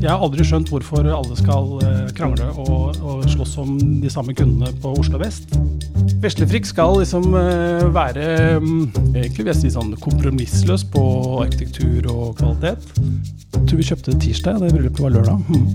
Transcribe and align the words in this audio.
Jeg 0.00 0.08
har 0.08 0.22
aldri 0.24 0.44
skjønt 0.48 0.70
hvorfor 0.72 1.04
alle 1.04 1.34
skal 1.36 1.74
eh, 1.84 2.06
krangle 2.16 2.46
og, 2.62 2.96
og 3.04 3.24
slåss 3.28 3.58
om 3.60 3.74
de 4.00 4.08
samme 4.08 4.32
kundene 4.32 4.72
på 4.80 4.94
Oslo 4.96 5.20
vest. 5.20 5.52
Veslefrikk 6.22 6.64
skal 6.70 6.96
liksom 7.02 7.34
eh, 7.36 7.84
være 7.92 8.24
mm, 8.64 8.86
egentlig 9.10 9.44
vil 9.44 9.52
jeg 9.52 9.58
si 9.58 9.72
sånn 9.74 9.92
kompromissløs 10.00 10.86
på 10.94 11.04
arkitektur 11.42 12.08
og 12.14 12.40
kvalitet. 12.40 12.88
Jeg 12.96 13.66
tror 13.68 13.82
vi 13.82 13.88
kjøpte 13.90 14.14
det 14.14 14.24
tirsdag, 14.24 14.64
det 14.64 14.72
bryllupet 14.72 15.04
var 15.04 15.14
lørdag. 15.18 15.44
Hmm. 15.50 15.68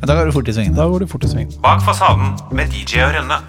Da 0.00 0.16
går 0.16 0.30
du 0.30 0.36
fort 0.38 0.48
i 0.48 0.56
svingene. 0.56 0.78
Da 0.80 0.88
går 0.88 1.04
det 1.04 1.12
fort 1.12 1.28
i 1.28 1.32
svingene. 1.34 1.60
Bak 1.68 1.84
fasaden 1.84 2.36
med 2.56 2.72
DJ 2.72 3.04
og 3.04 3.16
Rønne. 3.18 3.40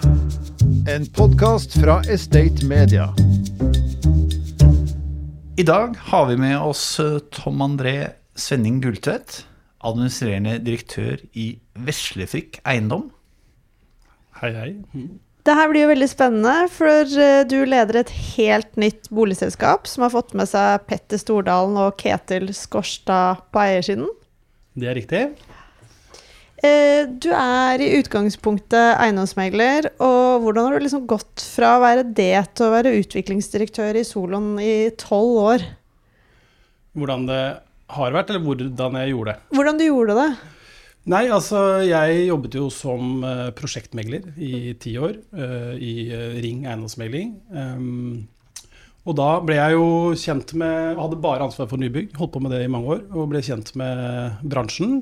En 0.90 1.08
podkast 1.16 1.80
fra 1.80 2.02
Estate 2.12 2.68
Media. 2.68 3.08
I 5.56 5.64
dag 5.64 5.96
har 6.12 6.28
vi 6.28 6.36
med 6.44 6.58
oss 6.60 6.84
eh, 7.00 7.22
Tom 7.32 7.64
André 7.64 8.10
Svenning 8.36 8.82
Gulltvedt, 8.84 9.46
administrerende 9.86 10.58
direktør 10.64 11.22
i 11.32 11.52
Veslefrikk 11.86 12.60
Eiendom. 12.68 13.08
Hei, 14.40 14.52
hei. 14.54 14.70
Det 15.44 15.54
her 15.56 15.70
blir 15.72 15.86
jo 15.86 15.90
veldig 15.94 16.08
spennende, 16.10 16.54
for 16.72 17.20
eh, 17.20 17.42
du 17.48 17.62
leder 17.68 18.02
et 18.02 18.10
helt 18.36 18.74
nytt 18.80 19.08
boligselskap 19.12 19.88
som 19.88 20.04
har 20.04 20.12
fått 20.12 20.34
med 20.36 20.50
seg 20.50 20.84
Petter 20.88 21.20
Stordalen 21.20 21.78
og 21.80 21.96
Ketil 22.00 22.50
Skorstad 22.56 23.46
på 23.52 23.62
eiersiden. 23.62 24.10
Det 24.76 24.90
er 24.90 24.98
riktig. 25.00 25.22
Eh, 26.60 27.08
Du 27.16 27.30
er 27.32 27.80
i 27.80 27.88
utgangspunktet 27.96 29.00
eiendomsmegler, 29.00 29.88
og 29.96 30.44
hvordan 30.44 30.68
har 30.68 30.76
du 30.76 30.84
liksom 30.84 31.08
gått 31.08 31.40
fra 31.56 31.78
å 31.78 31.82
være 31.86 32.04
det 32.04 32.34
til 32.52 32.68
å 32.68 32.74
være 32.76 32.92
utviklingsdirektør 33.00 33.96
i 33.96 34.04
Solon 34.04 34.52
i 34.60 34.90
tolv 35.00 35.40
år? 35.40 35.64
Hvordan 36.92 37.24
det 37.30 37.42
har 37.96 38.16
vært, 38.16 38.32
eller 38.32 38.44
hvordan 38.44 38.98
jeg 39.00 39.12
gjorde 39.12 39.34
det. 39.34 39.54
Hvordan 39.58 39.78
du 39.80 39.86
gjorde 39.86 40.16
det? 40.18 40.30
Nei, 41.10 41.22
altså 41.32 41.80
jeg 41.86 42.26
jobbet 42.28 42.58
jo 42.58 42.66
som 42.72 43.22
eh, 43.24 43.46
prosjektmegler 43.56 44.34
i 44.36 44.74
ti 44.80 44.98
år 45.00 45.14
eh, 45.32 45.72
i 45.80 45.94
eh, 46.12 46.36
Ring 46.44 46.66
eiendomsmegling. 46.68 47.32
Um, 47.48 48.28
og 49.08 49.16
da 49.16 49.30
ble 49.40 49.56
jeg 49.56 49.78
jo 49.78 49.86
kjent 50.20 50.52
med 50.60 50.98
Hadde 51.00 51.16
bare 51.24 51.46
ansvar 51.46 51.70
for 51.70 51.80
nybygg, 51.80 52.12
holdt 52.20 52.34
på 52.34 52.42
med 52.44 52.52
det 52.52 52.66
i 52.66 52.70
mange 52.72 52.98
år. 52.98 53.00
Og 53.16 53.30
ble 53.32 53.40
kjent 53.44 53.72
med 53.80 54.44
bransjen. 54.44 55.00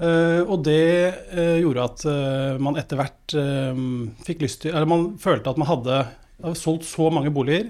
Uh, 0.00 0.42
og 0.48 0.64
det 0.66 1.12
uh, 1.36 1.60
gjorde 1.60 1.84
at 1.84 2.04
uh, 2.08 2.56
man 2.64 2.78
etter 2.80 2.98
hvert 2.98 3.34
fikk 4.26 4.40
lyst 4.42 4.62
til 4.64 4.72
Eller 4.72 4.88
man 4.88 5.12
følte 5.20 5.52
at 5.52 5.58
man 5.60 5.68
hadde, 5.68 5.98
hadde 6.40 6.58
solgt 6.58 6.88
så 6.88 7.12
mange 7.12 7.30
boliger. 7.34 7.68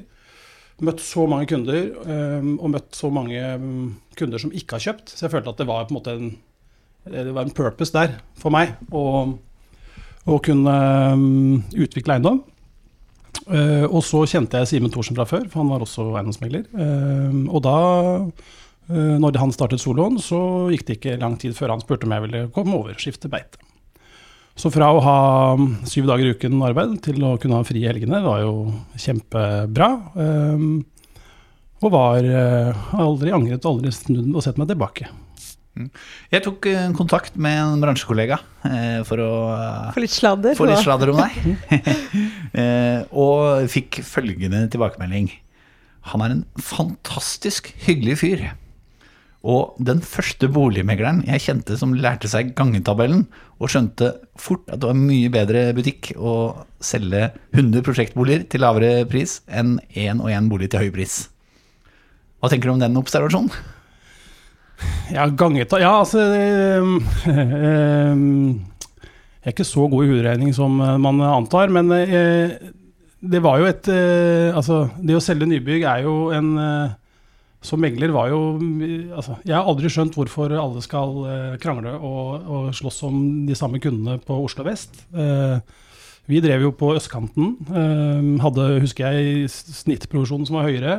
Møtt 0.82 1.02
så 1.04 1.28
mange 1.30 1.46
kunder, 1.50 1.92
eh, 2.02 2.46
og 2.58 2.72
møtt 2.72 2.96
så 2.98 3.10
mange 3.14 3.38
mm, 3.38 3.84
kunder 4.18 4.42
som 4.42 4.54
ikke 4.54 4.78
har 4.78 4.86
kjøpt. 4.88 5.12
Så 5.14 5.26
jeg 5.26 5.34
følte 5.36 5.52
at 5.52 5.60
det 5.62 5.68
var 5.68 5.86
på 5.86 5.94
en 5.94 6.00
måte 6.00 6.16
en 6.18 6.32
det 7.02 7.32
var 7.34 7.42
en 7.42 7.54
purpose 7.54 7.90
der 7.94 8.18
for 8.38 8.54
meg 8.54 8.76
å, 8.94 9.04
å 10.22 10.38
kunne 10.44 10.74
um, 11.16 11.62
utvikle 11.74 12.16
eiendom. 12.16 12.42
Uh, 13.42 13.88
og 13.88 14.04
så 14.06 14.22
kjente 14.30 14.60
jeg 14.60 14.70
Simen 14.70 14.92
Thorsen 14.94 15.18
fra 15.18 15.26
før, 15.26 15.48
for 15.50 15.64
han 15.64 15.72
var 15.72 15.82
også 15.82 16.12
eiendomsmegler. 16.12 16.68
Uh, 16.70 17.42
og 17.50 17.64
da, 17.66 17.76
uh, 18.92 19.16
når 19.18 19.40
han 19.42 19.54
startet 19.54 19.82
soloen, 19.82 20.20
så 20.22 20.70
gikk 20.70 20.86
det 20.86 20.98
ikke 21.00 21.18
lang 21.24 21.34
tid 21.42 21.58
før 21.58 21.74
han 21.74 21.82
spurte 21.82 22.06
om 22.06 22.14
jeg 22.14 22.26
ville 22.28 22.46
komme 22.54 22.78
over 22.78 22.94
og 22.94 23.02
skifte 23.02 23.30
beite. 23.32 23.58
Så 24.58 24.70
fra 24.72 24.90
å 24.92 25.00
ha 25.00 25.18
syv 25.88 26.06
dager 26.10 26.28
i 26.28 26.34
uken 26.36 26.60
arbeid 26.62 26.98
til 27.06 27.22
å 27.24 27.36
kunne 27.40 27.58
ha 27.60 27.66
fri 27.66 27.82
i 27.82 27.88
helgene, 27.88 28.20
var 28.24 28.42
jo 28.44 28.54
kjempebra. 29.00 29.88
og 31.82 31.90
var 31.90 32.28
aldri 32.94 33.32
angret, 33.34 33.64
aldri 33.66 33.90
snudd 33.90 34.28
og 34.36 34.44
sett 34.44 34.60
meg 34.60 34.68
tilbake. 34.70 35.08
Jeg 36.32 36.42
tok 36.44 36.66
eh, 36.68 36.90
kontakt 36.92 37.36
med 37.40 37.56
en 37.56 37.80
bransjekollega 37.80 38.36
eh, 38.68 38.98
for 39.08 39.22
å 39.24 39.30
Få 39.94 40.02
litt 40.04 40.12
sladder? 40.12 40.56
få 40.58 40.66
litt 40.68 40.82
sladder 40.84 41.12
om 41.14 41.22
deg. 41.22 41.38
Eh, 42.52 43.00
og 43.16 43.64
fikk 43.72 44.02
følgende 44.04 44.66
tilbakemelding. 44.68 45.30
Han 46.12 46.20
er 46.20 46.34
en 46.34 46.42
fantastisk 46.60 47.70
hyggelig 47.86 48.18
fyr. 48.20 48.42
Og 49.42 49.74
den 49.82 49.98
første 50.06 50.46
boligmegleren 50.52 51.24
jeg 51.26 51.42
kjente 51.42 51.76
som 51.78 51.96
lærte 51.98 52.30
seg 52.30 52.52
gangetabellen, 52.58 53.24
og 53.58 53.70
skjønte 53.70 54.12
fort 54.38 54.64
at 54.70 54.80
det 54.82 54.90
var 54.90 54.98
mye 54.98 55.30
bedre 55.34 55.64
butikk 55.74 56.12
å 56.18 56.34
selge 56.82 57.28
100 57.54 57.82
prosjektboliger 57.86 58.46
til 58.50 58.62
lavere 58.62 59.06
pris 59.10 59.40
enn 59.50 59.76
én 59.98 60.22
og 60.22 60.30
én 60.30 60.50
bolig 60.50 60.70
til 60.70 60.86
høy 60.86 60.94
pris. 60.94 61.24
Hva 62.42 62.50
tenker 62.50 62.70
du 62.70 62.76
om 62.76 62.82
den 62.82 62.98
observasjonen? 62.98 63.50
Ja, 65.12 65.28
gangeta 65.28 65.78
Ja, 65.78 65.92
altså 66.00 66.22
ehm, 66.34 66.96
ehm, 67.30 68.22
Jeg 69.42 69.50
er 69.50 69.54
ikke 69.54 69.66
så 69.68 69.86
god 69.90 70.06
i 70.06 70.10
hoderegning 70.10 70.54
som 70.56 70.80
eh, 70.82 70.96
man 70.98 71.20
antar, 71.22 71.70
men 71.70 71.90
eh, 71.94 72.56
det 73.22 73.42
var 73.44 73.60
jo 73.60 73.68
et 73.70 73.90
eh, 73.92 74.50
Altså, 74.50 74.88
det 74.98 75.14
å 75.18 75.22
selge 75.22 75.46
nybygg 75.50 75.86
er 75.86 76.02
jo 76.06 76.16
en 76.34 76.50
Som 77.62 77.82
megler 77.82 78.10
var 78.10 78.32
jo 78.32 78.40
altså, 79.14 79.36
Jeg 79.46 79.54
har 79.54 79.68
aldri 79.70 79.90
skjønt 79.92 80.16
hvorfor 80.18 80.50
alle 80.50 80.82
skal 80.82 81.20
eh, 81.30 81.58
krangle 81.62 81.94
og, 81.94 82.48
og 82.50 82.72
slåss 82.74 83.04
om 83.06 83.20
de 83.46 83.56
samme 83.58 83.78
kundene 83.82 84.18
på 84.22 84.38
Oslo 84.42 84.66
vest. 84.66 85.04
Eh, 85.14 85.60
vi 86.30 86.40
drev 86.42 86.68
jo 86.68 86.72
på 86.78 86.92
østkanten. 86.96 87.54
eh, 87.70 88.32
hadde, 88.42 88.66
husker 88.82 89.14
jeg, 89.14 89.46
snittproduksjonen 89.52 90.48
som 90.48 90.58
var 90.58 90.66
høyere. 90.70 90.96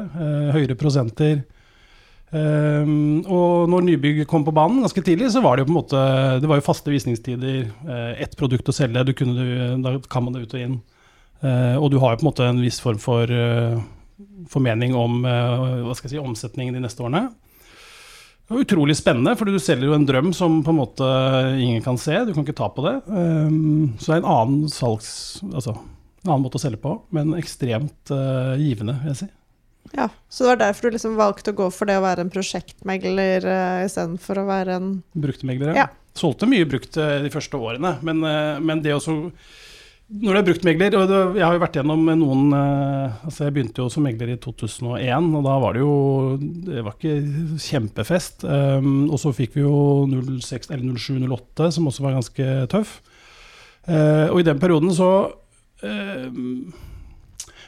høyere 0.56 0.79
prosenter. 0.79 1.44
Um, 2.34 3.22
og 3.30 3.68
når 3.69 3.84
nybygg 3.85 4.24
kom 4.25 4.41
på 4.41 4.53
banen 4.57 4.81
ganske 4.81 5.03
tidlig, 5.06 5.28
så 5.30 5.41
var 5.44 5.53
det 5.56 5.63
jo 5.63 5.68
på 5.68 5.74
en 5.75 5.78
måte 5.78 6.00
Det 6.41 6.47
var 6.50 6.57
jo 6.57 6.66
faste 6.66 6.90
visningstider. 6.90 7.68
Uh, 7.85 8.18
ett 8.18 8.34
produkt 8.40 8.72
å 8.72 8.74
selge, 8.74 9.03
du 9.06 9.13
kunne, 9.13 9.45
da 9.84 9.94
kan 10.09 10.25
man 10.25 10.34
det 10.34 10.47
ut 10.47 10.56
og 10.57 10.63
inn. 10.63 10.80
Uh, 11.44 11.78
og 11.78 11.91
du 11.94 12.00
har 12.01 12.13
jo 12.13 12.22
på 12.22 12.25
en 12.25 12.31
måte 12.31 12.47
en 12.50 12.63
viss 12.63 12.80
form 12.81 12.97
for 13.03 13.30
uh, 13.30 13.78
formening 14.51 14.96
om 14.97 15.24
uh, 15.25 15.85
hva 15.88 15.96
skal 15.97 16.09
jeg 16.09 16.18
si, 16.18 16.22
omsetningen 16.22 16.75
de 16.78 16.84
neste 16.84 17.03
årene. 17.03 17.28
Det 18.44 18.57
var 18.57 18.66
utrolig 18.66 18.96
spennende, 19.00 19.38
for 19.40 19.47
du 19.47 19.56
selger 19.62 19.88
jo 19.88 19.96
en 19.96 20.06
drøm 20.07 20.34
som 20.35 20.59
på 20.66 20.74
en 20.74 20.79
måte 20.81 21.07
ingen 21.57 21.84
kan 21.85 21.97
se. 22.01 22.18
Du 22.28 22.34
kan 22.34 22.44
ikke 22.44 22.57
ta 22.59 22.68
på 22.74 22.84
det. 22.85 22.97
Um, 23.07 23.94
så 23.97 24.12
det 24.12 24.18
er 24.18 24.24
en 24.24 24.34
annen 24.35 24.72
salgs... 24.72 25.13
Altså 25.53 25.78
en 26.24 26.31
annen 26.31 26.44
måte 26.46 26.56
å 26.56 26.63
selge 26.63 26.79
på, 26.79 26.91
men 27.16 27.34
ekstremt 27.35 28.12
uh, 28.13 28.56
givende, 28.56 28.96
vil 29.01 29.12
jeg 29.12 29.25
si. 29.25 29.29
Ja, 29.91 30.07
Så 30.30 30.45
det 30.45 30.50
var 30.53 30.62
derfor 30.62 30.88
du 30.88 30.95
liksom 30.95 31.18
valgte 31.19 31.51
å 31.51 31.57
gå 31.57 31.68
for 31.75 31.90
det 31.90 31.97
å 32.00 32.06
være 32.06 32.24
en 32.24 32.31
prosjektmegler 32.31 33.44
uh, 33.44 33.81
istedenfor 33.84 34.40
å 34.40 34.47
være 34.47 34.78
en 34.80 34.95
Bruktmegler, 35.12 35.75
Ja. 35.78 35.90
Solgte 36.13 36.45
mye 36.45 36.66
brukt 36.69 36.94
eh, 37.01 37.24
de 37.24 37.30
første 37.34 37.57
årene, 37.57 37.95
men, 38.06 38.19
eh, 38.22 38.59
men 38.62 38.84
det 38.85 38.91
også 38.94 39.16
Når 40.13 40.35
du 40.35 40.40
er 40.40 40.46
bruktmegler, 40.46 40.96
og 41.00 41.12
jeg 41.40 41.41
har 41.41 41.56
jo 41.56 41.62
vært 41.63 41.78
gjennom 41.79 42.03
noen 42.06 42.51
eh, 42.53 43.16
altså 43.25 43.47
Jeg 43.47 43.56
begynte 43.56 43.81
jo 43.81 43.88
som 43.90 44.03
megler 44.06 44.35
i 44.35 44.38
2001, 44.38 45.31
og 45.40 45.47
da 45.47 45.56
var 45.63 45.74
det 45.74 45.81
jo 45.81 45.96
Det 46.38 46.84
var 46.85 46.94
ikke 46.94 47.57
kjempefest. 47.63 48.46
Um, 48.46 49.07
og 49.09 49.18
så 49.24 49.34
fikk 49.34 49.57
vi 49.57 49.66
jo 49.66 49.74
06, 50.12 50.69
eller 50.69 51.01
07-08, 51.01 51.72
som 51.74 51.90
også 51.90 52.06
var 52.06 52.19
ganske 52.19 52.51
tøff. 52.69 53.00
Eh, 53.88 54.28
og 54.31 54.40
i 54.40 54.47
den 54.47 54.59
perioden 54.62 54.94
så 54.96 55.09
eh, 55.84 56.28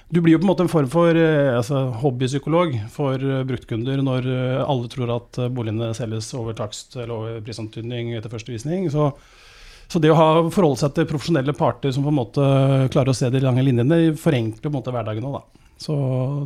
du 0.07 0.19
blir 0.21 0.35
jo 0.35 0.39
på 0.39 0.45
en 0.45 0.51
måte 0.53 0.63
en 0.63 0.71
form 0.71 0.87
for 0.91 1.17
eh, 1.19 1.51
altså, 1.57 1.89
hobbypsykolog 1.99 2.77
for 2.93 3.19
bruktkunder 3.49 4.03
når 4.05 4.29
alle 4.63 4.91
tror 4.91 5.11
at 5.17 5.41
boligene 5.51 5.91
selges 5.97 6.31
over 6.37 6.55
takst 6.55 6.95
eller 6.95 7.15
over 7.17 7.41
prisantydning 7.43 8.13
etter 8.15 8.31
første 8.31 8.53
visning. 8.53 8.87
Så, 8.93 9.11
så 9.91 10.01
det 10.01 10.11
å 10.11 10.17
ha 10.17 10.29
forholde 10.53 10.81
seg 10.81 10.95
til 10.95 11.07
profesjonelle 11.09 11.55
parter 11.57 11.93
som 11.93 12.05
på 12.05 12.11
en 12.11 12.19
måte 12.19 12.45
klarer 12.93 13.11
å 13.11 13.17
se 13.17 13.29
de 13.33 13.41
lange 13.43 13.63
linjene, 13.65 14.15
forenkler 14.19 14.65
på 14.65 14.71
en 14.71 14.77
måte 14.79 14.93
hverdagen 14.95 15.27
òg, 15.29 15.39
da. 15.39 15.63
Så 15.81 15.95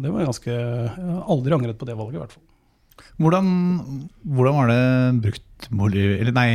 det 0.02 0.10
var 0.10 0.26
ganske 0.26 0.50
Jeg 0.50 0.90
har 0.90 1.28
aldri 1.30 1.54
angret 1.54 1.78
på 1.78 1.86
det 1.86 1.98
valget, 1.98 2.18
i 2.18 2.24
hvert 2.24 2.34
fall. 2.34 2.46
Hvordan, 3.20 3.48
hvordan 4.24 4.58
var 4.58 4.72
det 4.72 4.82
bruktbolig... 5.26 6.06
Eller 6.18 6.36
nei, 6.36 6.50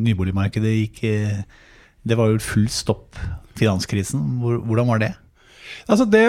nyboligmarkedet 0.00 0.72
gikk 0.74 1.02
eh, 1.08 1.40
Det 2.02 2.16
var 2.18 2.32
jo 2.32 2.42
full 2.42 2.66
stopp, 2.72 3.18
finanskrisen. 3.58 4.24
Hvordan 4.42 4.88
var 4.90 5.02
det? 5.04 5.12
Altså 5.88 6.04
det, 6.04 6.26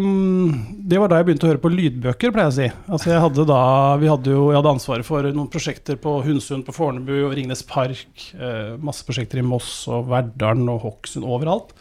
um, 0.00 0.52
det 0.88 0.96
var 0.96 1.10
da 1.12 1.18
jeg 1.18 1.26
begynte 1.28 1.44
å 1.44 1.50
høre 1.50 1.60
på 1.60 1.70
lydbøker, 1.74 2.32
pleier 2.32 2.48
jeg 2.48 2.52
å 2.52 2.56
si. 2.56 2.68
Altså 2.88 3.10
jeg 3.10 3.20
hadde 3.20 3.44
da, 3.50 3.60
vi 4.00 4.08
hadde 4.08 4.32
jo, 4.32 4.46
jeg 4.48 4.56
hadde 4.56 4.72
ansvaret 4.78 5.04
for 5.04 5.28
noen 5.28 5.50
prosjekter 5.52 5.98
på 6.00 6.14
Hundsund, 6.24 6.64
på 6.64 6.72
Fornebu 6.72 7.12
og 7.26 7.34
Ringnes 7.36 7.60
Park. 7.68 8.08
Uh, 8.32 8.80
masse 8.80 9.04
prosjekter 9.04 9.42
i 9.42 9.44
Moss 9.44 9.82
og 9.92 10.08
Verdalen 10.08 10.70
og 10.72 10.80
Hokksund, 10.86 11.26
overalt. 11.28 11.74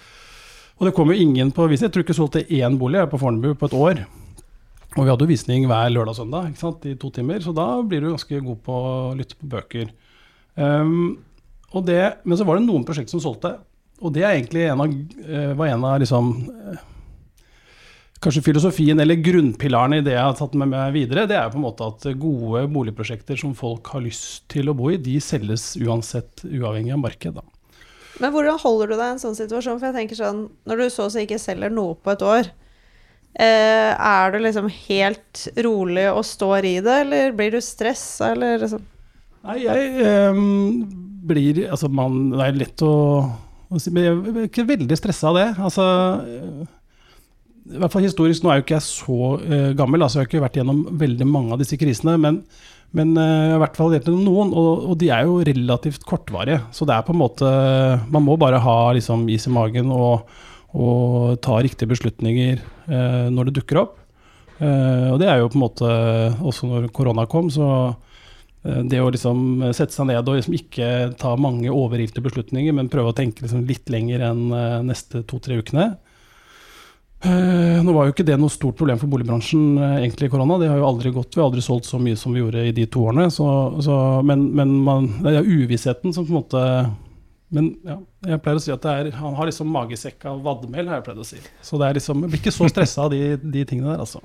Og 0.77 0.89
det 0.89 0.93
kom 0.97 1.13
jo 1.13 1.21
ingen 1.23 1.53
på 1.55 1.69
visning. 1.71 1.87
Jeg 1.87 1.95
tror 1.95 2.03
ikke 2.03 2.13
jeg 2.13 2.19
solgte 2.19 2.43
én 2.59 2.75
bolig 2.81 3.05
på 3.07 3.21
Fornebu 3.23 3.55
på 3.55 3.71
et 3.71 3.77
år. 3.77 4.03
Og 4.97 4.99
vi 4.99 5.07
hadde 5.07 5.23
jo 5.23 5.31
visning 5.31 5.69
hver 5.69 5.93
lørdag 5.93 6.11
og 6.11 6.19
søndag 6.19 6.51
ikke 6.51 6.63
sant, 6.65 6.89
i 6.91 6.97
to 6.99 7.13
timer, 7.15 7.39
så 7.45 7.55
da 7.55 7.69
blir 7.87 8.03
du 8.03 8.11
ganske 8.11 8.43
god 8.49 8.61
på 8.67 8.81
å 8.89 9.15
lytte 9.15 9.39
på 9.39 9.47
bøker. 9.55 9.95
Um, 10.59 11.23
det, 11.87 12.03
men 12.27 12.35
så 12.35 12.43
var 12.43 12.59
det 12.59 12.67
noen 12.67 12.83
prosjekter 12.83 13.15
som 13.15 13.23
solgte, 13.23 13.55
og 14.03 14.13
det 14.15 14.27
egentlig 14.27 14.67
en 14.67 14.81
av, 14.83 14.93
eh, 15.23 15.51
var 15.57 15.71
en 15.71 15.83
av 15.85 15.99
liksom 16.01 16.31
kanskje 18.23 18.43
filosofien 18.45 18.99
eller 18.99 19.19
grunnpilaren 19.21 19.99
i 19.99 20.03
det 20.05 20.15
jeg 20.15 20.23
har 20.23 20.37
tatt 20.37 20.55
med 20.57 20.71
meg 20.71 20.95
videre, 20.95 21.27
det 21.29 21.37
er 21.37 21.51
på 21.53 21.59
en 21.59 21.67
måte 21.67 21.85
at 21.85 22.07
gode 22.19 22.63
boligprosjekter 22.73 23.39
som 23.39 23.53
folk 23.57 23.91
har 23.93 24.03
lyst 24.05 24.47
til 24.51 24.71
å 24.71 24.75
bo 24.77 24.89
i, 24.93 24.99
de 25.01 25.19
selges 25.23 25.75
uansett, 25.81 26.45
uavhengig 26.47 26.95
av 26.95 27.03
marked. 27.03 27.37
Da. 27.37 27.45
Men 28.21 28.33
hvordan 28.33 28.57
holder 28.63 28.89
du 28.89 28.95
deg 28.95 29.05
i 29.05 29.15
en 29.15 29.21
sånn 29.21 29.37
situasjon? 29.37 29.77
For 29.77 29.89
jeg 29.89 29.97
tenker 29.99 30.19
sånn, 30.19 30.47
når 30.69 30.81
du 30.81 30.87
så 30.93 31.05
å 31.05 31.13
si 31.13 31.25
ikke 31.27 31.41
selger 31.41 31.73
noe 31.73 31.97
på 32.01 32.15
et 32.15 32.25
år, 32.25 32.51
eh, 33.37 33.93
er 33.93 34.33
du 34.33 34.39
liksom 34.41 34.69
helt 34.89 35.43
rolig 35.67 36.07
og 36.09 36.23
står 36.25 36.65
i 36.65 36.77
det, 36.81 37.01
eller 37.05 37.35
blir 37.37 37.53
du 37.53 37.61
stressa, 37.63 38.33
eller 38.33 38.63
liksom 38.65 38.85
Nei, 39.47 39.59
jeg 39.61 39.91
eh, 40.03 40.39
blir 41.29 41.59
Altså, 41.69 41.87
man 41.93 42.31
Det 42.33 42.41
er 42.43 42.57
lett 42.57 42.81
å, 42.83 42.95
å 43.69 43.79
si, 43.79 43.93
men 43.93 44.03
jeg 44.03 44.17
er 44.17 44.49
ikke 44.49 44.65
veldig 44.67 44.97
stressa 44.97 45.29
av 45.29 45.37
det. 45.37 45.45
Altså 45.69 45.85
I 47.67 47.81
hvert 47.81 47.93
fall 47.93 48.05
historisk, 48.05 48.43
nå 48.43 48.51
er 48.51 48.59
jo 48.59 48.65
ikke 48.65 48.77
jeg 48.77 48.85
så 48.85 49.19
uh, 49.41 49.69
gammel, 49.77 50.03
altså 50.03 50.21
jeg 50.21 50.25
har 50.25 50.29
ikke 50.31 50.43
vært 50.45 50.57
gjennom 50.61 50.81
veldig 51.01 51.27
mange 51.27 51.55
av 51.55 51.63
disse 51.63 51.79
krisene. 51.79 52.17
men 52.21 52.41
men 52.95 53.17
uh, 53.19 53.21
jeg 53.21 53.51
har 53.51 53.57
i 53.57 53.63
hvert 53.65 53.77
fall 53.77 53.93
gjennom 53.97 54.21
noen, 54.23 54.51
og, 54.55 54.85
og 54.87 54.97
de 55.01 55.09
er 55.11 55.25
jo 55.27 55.41
relativt 55.43 56.05
kortvarige. 56.07 56.61
Så 56.71 56.87
det 56.87 56.95
er 56.95 57.03
på 57.03 57.11
en 57.11 57.19
måte 57.19 57.49
Man 58.13 58.23
må 58.23 58.37
bare 58.39 58.61
ha 58.63 58.77
liksom, 58.95 59.25
is 59.27 59.47
i 59.49 59.51
magen 59.51 59.91
og, 59.91 60.29
og 60.71 61.35
ta 61.43 61.57
riktige 61.59 61.91
beslutninger 61.91 62.61
uh, 62.87 63.27
når 63.33 63.49
det 63.49 63.57
dukker 63.59 63.83
opp. 63.83 64.03
Og 64.57 65.19
det 65.21 65.27
er 65.29 65.37
jo 65.37 65.51
på 65.53 65.59
en 65.59 65.61
måte 65.61 65.87
Også 66.49 66.65
når 66.65 66.87
korona 66.89 67.27
kom, 67.29 67.51
så 67.53 67.67
det 68.65 68.97
å 68.97 69.11
liksom 69.13 69.67
sette 69.69 69.93
seg 69.93 70.07
ned 70.09 70.25
og 70.25 70.39
liksom 70.39 70.55
ikke 70.57 70.87
ta 71.21 71.35
mange 71.37 71.69
overilte 71.69 72.23
beslutninger, 72.25 72.73
men 72.73 72.89
prøve 72.89 73.13
å 73.13 73.15
tenke 73.15 73.45
liksom 73.45 73.67
litt 73.69 73.87
lenger 73.93 74.25
enn 74.31 74.49
neste 74.89 75.21
to-tre 75.29 75.59
ukene. 75.61 75.91
Eh, 77.25 77.79
nå 77.81 77.93
var 77.95 78.05
jo 78.05 78.13
ikke 78.13 78.27
det 78.27 78.35
noe 78.37 78.53
stort 78.53 78.77
problem 78.77 78.99
for 79.01 79.09
boligbransjen 79.09 79.79
eh, 79.81 79.95
egentlig 80.03 80.27
i 80.27 80.31
korona. 80.35 80.59
Det 80.61 80.69
har 80.69 80.77
jo 80.77 80.85
aldri 80.85 81.09
gått, 81.15 81.33
Vi 81.33 81.41
har 81.41 81.47
aldri 81.49 81.63
solgt 81.65 81.89
så 81.89 81.97
mye 82.01 82.17
som 82.19 82.35
vi 82.35 82.43
gjorde 82.43 82.67
i 82.69 82.73
de 82.77 82.85
to 82.93 83.07
årene. 83.09 83.31
Så, 83.33 83.47
så, 83.81 83.95
men 84.27 84.51
men 84.53 84.75
man, 84.85 85.07
det 85.25 85.33
er 85.33 85.47
uvissheten 85.49 86.13
som 86.13 86.27
på 86.27 86.33
en 86.35 86.41
måte 86.43 86.63
Men 87.49 87.71
ja, 87.87 87.95
jeg 88.27 88.41
pleier 88.43 88.59
å 88.59 88.61
si 88.61 88.73
at 88.73 88.83
det 88.83 88.93
er, 88.93 89.09
han 89.17 89.37
har 89.37 89.47
liksom 89.49 89.71
magesekk 89.71 90.27
av 90.29 90.43
vadmel, 90.43 90.91
har 90.91 90.99
jeg 90.99 91.07
pleid 91.07 91.23
å 91.23 91.25
si. 91.25 91.39
Så 91.63 91.79
det 91.79 91.87
er 91.87 91.97
liksom, 91.97 92.21
jeg 92.25 92.33
blir 92.33 92.43
ikke 92.43 92.53
så 92.53 92.67
stressa 92.69 93.07
av 93.07 93.15
de, 93.15 93.21
de 93.39 93.63
tingene 93.65 93.93
der, 93.93 94.03
altså. 94.03 94.21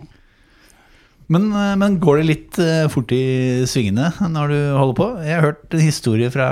Men, 1.32 1.46
eh, 1.54 1.72
men 1.78 2.00
går 2.02 2.18
det 2.18 2.26
litt 2.28 2.60
fort 2.92 3.14
i 3.14 3.62
svingene 3.70 4.10
når 4.34 4.52
du 4.52 4.58
holder 4.74 4.98
på? 4.98 5.08
Jeg 5.22 5.38
har 5.38 5.46
hørt 5.46 5.78
en 5.78 5.86
historie 5.86 6.34
fra 6.34 6.50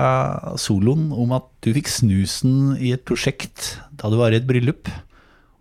soloen 0.62 1.10
om 1.10 1.34
at 1.37 1.50
du 1.66 1.75
fikk 1.75 1.90
snusen 1.90 2.78
i 2.78 2.94
et 2.94 3.04
prosjekt 3.04 3.75
da 3.90 4.08
du 4.08 4.16
var 4.22 4.32
i 4.32 4.38
et 4.38 4.48
bryllup. 4.48 4.88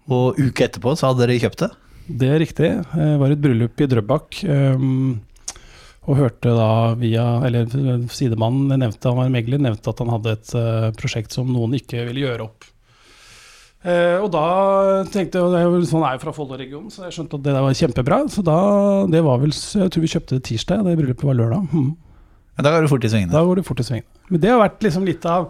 Og 0.09 0.39
uke 0.41 0.65
etterpå 0.65 0.95
så 0.97 1.11
hadde 1.11 1.25
dere 1.25 1.39
kjøpt 1.43 1.65
det. 1.65 1.71
Det 2.19 2.29
er 2.33 2.41
riktig. 2.41 2.69
Jeg 2.73 3.19
var 3.21 3.33
et 3.33 3.41
bryllup 3.41 3.81
i 3.81 3.87
Drøbak. 3.89 4.39
Um, 4.49 5.19
og 6.09 6.17
hørte 6.17 6.55
da 6.55 6.95
via 6.97 7.25
Eller 7.45 7.67
sidemannen 8.09 8.79
nevnte, 8.81 9.11
han 9.11 9.19
var 9.19 9.29
megler, 9.33 9.61
nevnte 9.61 9.91
at 9.91 10.01
han 10.01 10.09
hadde 10.15 10.33
et 10.33 10.53
uh, 10.57 10.89
prosjekt 10.97 11.35
som 11.35 11.51
noen 11.53 11.75
ikke 11.77 12.07
ville 12.07 12.25
gjøre 12.25 12.47
opp. 12.47 12.65
Eh, 13.79 14.17
og 14.19 14.27
da 14.33 14.45
tenkte 15.07 15.39
jeg, 15.39 15.45
og 15.45 15.53
det 15.53 15.61
er 15.61 15.69
jo 15.69 15.79
sånn 15.87 16.03
er 16.03 16.17
jo 16.17 16.23
fra 16.25 16.33
Follo-regionen, 16.35 16.91
så 16.91 17.05
jeg 17.05 17.15
skjønte 17.15 17.37
at 17.37 17.45
det 17.45 17.53
der 17.55 17.63
var 17.63 17.77
kjempebra. 17.79 18.17
Så 18.33 18.43
da, 18.43 18.59
det 19.11 19.21
var 19.23 19.39
vel, 19.39 19.53
jeg 19.55 19.93
tror 19.93 20.03
vi 20.03 20.11
kjøpte 20.11 20.35
det 20.35 20.45
tirsdag, 20.49 20.83
det 20.83 20.97
bryllupet 20.99 21.29
var 21.29 21.37
lørdag. 21.39 21.69
Mhm. 21.71 21.89
Men 22.59 22.65
da 22.65 22.73
går 22.75 22.83
det 22.83 22.91
fort 22.91 23.05
i 23.07 23.11
svingene. 23.13 23.31
Da 23.31 23.41
går 23.47 23.61
det 23.61 23.67
fort 23.69 23.79
i 23.79 23.85
svingene. 23.87 24.25
Men 24.27 24.41
det 24.43 24.49
har 24.51 24.59
vært 24.59 24.81
liksom 24.83 25.05
litt 25.07 25.23
av 25.31 25.45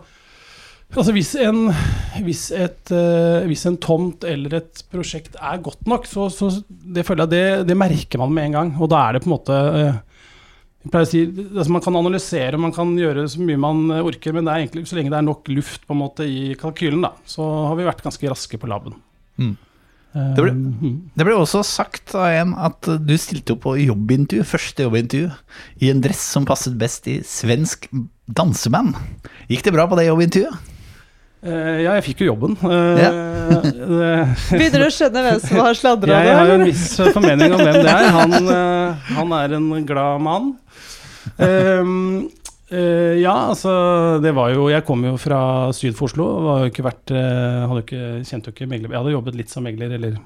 Altså 0.98 1.14
hvis 1.14 1.36
en, 1.38 1.68
hvis, 2.26 2.48
et, 2.58 2.90
eh, 2.96 3.44
hvis 3.46 3.62
en 3.70 3.76
tomt 3.78 4.24
eller 4.26 4.56
et 4.58 4.80
prosjekt 4.90 5.36
er 5.38 5.60
godt 5.62 5.84
nok, 5.90 6.08
så, 6.10 6.26
så 6.34 6.50
det 6.68 7.04
føler 7.06 7.28
jeg 7.28 7.34
det, 7.36 7.68
det 7.70 7.78
merker 7.78 8.18
man 8.24 8.34
med 8.34 8.48
en 8.50 8.56
gang. 8.58 8.72
Og 8.82 8.90
da 8.90 9.04
er 9.06 9.14
det 9.18 9.22
på 9.22 9.30
en 9.30 9.36
måte 9.36 9.60
eh, 9.84 11.06
si, 11.06 11.22
altså 11.54 11.70
Man 11.76 11.84
kan 11.86 12.00
analysere 12.00 12.58
man 12.58 12.74
kan 12.74 12.96
gjøre 12.98 13.28
så 13.30 13.44
mye 13.46 13.62
man 13.62 13.84
orker, 14.02 14.34
men 14.34 14.50
det 14.50 14.54
er 14.56 14.64
egentlig, 14.66 14.88
så 14.90 14.98
lenge 14.98 15.14
det 15.14 15.20
er 15.20 15.28
nok 15.28 15.52
luft 15.54 15.86
måte 15.94 16.26
i 16.26 16.56
kalkylen, 16.58 17.04
da, 17.06 17.14
så 17.30 17.46
har 17.70 17.78
vi 17.78 17.86
vært 17.86 18.02
ganske 18.08 18.32
raske 18.34 18.58
på 18.64 18.70
laben. 18.72 18.98
Mm. 19.38 19.54
Eh, 20.16 20.34
Det 20.40 20.42
ble- 20.48 20.56
mhm. 20.58 20.96
Det 21.14 21.28
ble 21.28 21.38
også 21.38 21.62
sagt 21.70 22.16
av 22.18 22.32
en 22.34 22.56
at 22.66 22.90
du 23.06 23.14
stilte 23.22 23.54
opp 23.54 23.62
på 23.68 23.76
jobbintervju, 23.78 24.42
første 24.56 24.88
jobbintervju, 24.90 25.30
i 25.86 25.94
en 25.94 26.02
dress 26.02 26.26
som 26.34 26.50
passet 26.50 26.74
best 26.82 27.06
i 27.14 27.20
svensk 27.22 27.86
danseband. 28.26 28.98
Gikk 29.54 29.70
det 29.70 29.76
bra 29.78 29.86
på 29.86 30.02
det 30.02 30.10
jobbintervjuet? 30.10 30.66
Eh, 31.40 31.78
ja, 31.86 31.94
jeg 31.96 32.04
fikk 32.10 32.24
jo 32.26 32.34
jobben. 32.34 32.58
Eh, 32.68 32.98
det- 33.92 34.26
Begynner 34.52 34.82
du 34.84 34.88
å 34.88 34.92
skjønne 34.92 35.22
hvem 35.24 35.38
som 35.44 35.62
har 35.64 35.78
sladra 35.80 36.18
Jeg 36.20 36.28
det? 36.28 36.34
har 36.36 36.50
jo 36.50 36.58
en 36.58 36.66
viss 36.68 36.88
formening 37.16 37.54
om 37.56 37.62
hvem 37.64 37.78
det 37.80 37.94
er. 37.94 38.10
Han, 38.18 38.36
uh, 38.50 39.14
han 39.16 39.32
er 39.40 39.56
en 39.60 39.70
glad 39.88 40.20
mann. 40.26 40.50
Ehm, 41.40 42.28
eh, 42.72 43.20
ja, 43.22 43.36
altså 43.52 43.72
det 44.24 44.32
var 44.36 44.52
jo 44.54 44.68
Jeg 44.72 44.84
kom 44.88 45.04
jo 45.06 45.14
fra 45.22 45.40
syd 45.76 45.96
for 45.96 46.10
Oslo. 46.10 46.26
Var 46.48 46.66
jo 46.66 46.72
ikke 46.74 46.86
vært, 46.90 47.14
eh, 47.16 47.62
hadde 47.72 47.84
ikke, 47.86 48.04
kjente 48.28 48.52
jo 48.52 48.56
ikke 48.58 48.70
megler. 48.72 48.92
Jeg 48.92 49.00
hadde 49.04 49.16
jobbet 49.16 49.40
litt 49.40 49.54
som 49.54 49.64
megler, 49.64 49.94
eller 49.96 50.18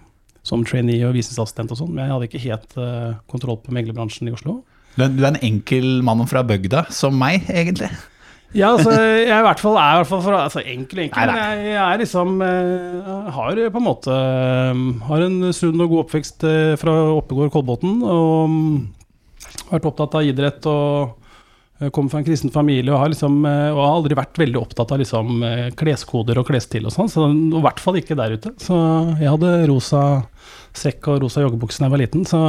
som 0.44 0.64
trainee 0.68 1.06
og 1.08 1.14
visningsassistent 1.16 1.72
og 1.72 1.80
sånn, 1.80 1.94
men 1.94 2.04
jeg 2.08 2.14
hadde 2.16 2.28
ikke 2.28 2.44
helt 2.50 2.74
eh, 2.82 3.14
kontroll 3.32 3.62
på 3.64 3.72
meglerbransjen 3.76 4.28
i 4.28 4.34
Oslo. 4.36 4.58
Du 4.98 5.06
er 5.06 5.14
du 5.14 5.22
er 5.24 5.30
en 5.32 5.40
enkel 5.46 6.02
mann 6.06 6.26
fra 6.30 6.42
bygda, 6.46 6.88
som 6.94 7.16
meg, 7.18 7.46
egentlig. 7.50 7.90
Ja, 8.54 8.70
altså, 8.76 8.92
jeg 8.94 9.32
er 9.32 9.40
i 9.42 9.46
hvert 9.48 9.62
fall, 9.62 9.78
er 9.82 9.96
i 9.96 10.00
hvert 10.02 10.10
fall 10.12 10.22
for, 10.22 10.38
altså, 10.38 10.62
enkel 10.62 11.08
enkel, 11.08 11.18
Nei, 11.18 11.26
men 11.32 11.40
jeg, 11.42 11.72
jeg 11.72 11.82
er 11.82 12.02
liksom 12.04 12.36
eh, 12.46 13.08
Har 13.34 13.62
på 13.74 13.82
en 13.82 13.88
måte 13.88 14.14
eh, 14.14 14.84
Har 15.08 15.26
en 15.26 15.40
sunn 15.58 15.82
og 15.82 15.90
god 15.90 16.04
oppvekst 16.04 16.46
eh, 16.50 16.76
fra 16.78 16.94
Oppegård 17.16 17.50
Kolbotn. 17.54 17.98
Og 18.06 18.54
mm, 18.54 18.78
vært 19.72 19.88
opptatt 19.90 20.18
av 20.20 20.28
idrett 20.28 20.68
og 20.70 21.16
eh, 21.82 21.90
kommer 21.90 22.14
fra 22.14 22.22
en 22.22 22.28
kristen 22.28 22.54
familie 22.54 22.94
og 22.94 23.02
har, 23.02 23.14
liksom, 23.14 23.40
eh, 23.50 23.72
og 23.74 23.82
har 23.82 23.96
aldri 23.98 24.20
vært 24.22 24.42
veldig 24.44 24.62
opptatt 24.62 24.94
av 24.94 25.02
liksom, 25.02 25.34
eh, 25.50 25.66
kleskoder 25.80 26.42
og 26.42 26.48
klesstil 26.52 26.86
og 26.90 26.94
sånn, 26.96 27.10
så, 27.12 27.26
og 27.30 27.58
i 27.58 27.66
hvert 27.66 27.82
fall 27.82 27.98
ikke 28.02 28.20
der 28.20 28.38
ute. 28.38 28.54
Så 28.62 28.78
jeg 29.18 29.34
hadde 29.34 29.56
rosa 29.72 30.04
sekk 30.78 31.10
og 31.10 31.26
rosa 31.26 31.42
joggebukse 31.42 31.82
da 31.82 31.90
jeg 31.90 31.96
var 31.96 32.04
liten. 32.06 32.30
Så, 32.30 32.46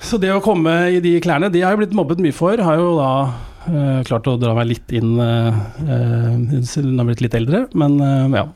så 0.00 0.16
det 0.20 0.32
å 0.32 0.40
komme 0.44 0.72
i 0.94 1.04
de 1.04 1.18
klærne, 1.20 1.52
de 1.52 1.64
har 1.64 1.76
jeg 1.76 1.84
blitt 1.84 1.96
mobbet 2.00 2.24
mye 2.24 2.36
for. 2.36 2.60
Har 2.64 2.80
jo 2.80 2.96
da 2.96 3.12
eh, 3.68 4.00
klart 4.08 4.28
å 4.30 4.38
dra 4.40 4.54
meg 4.56 4.70
litt 4.70 4.94
inn 4.96 5.18
uh, 5.20 5.52
siden 6.64 6.94
jeg 6.94 7.00
har 7.00 7.08
blitt 7.10 7.24
litt 7.24 7.36
eldre, 7.38 7.66
men 7.78 7.98
ja. 8.34 8.48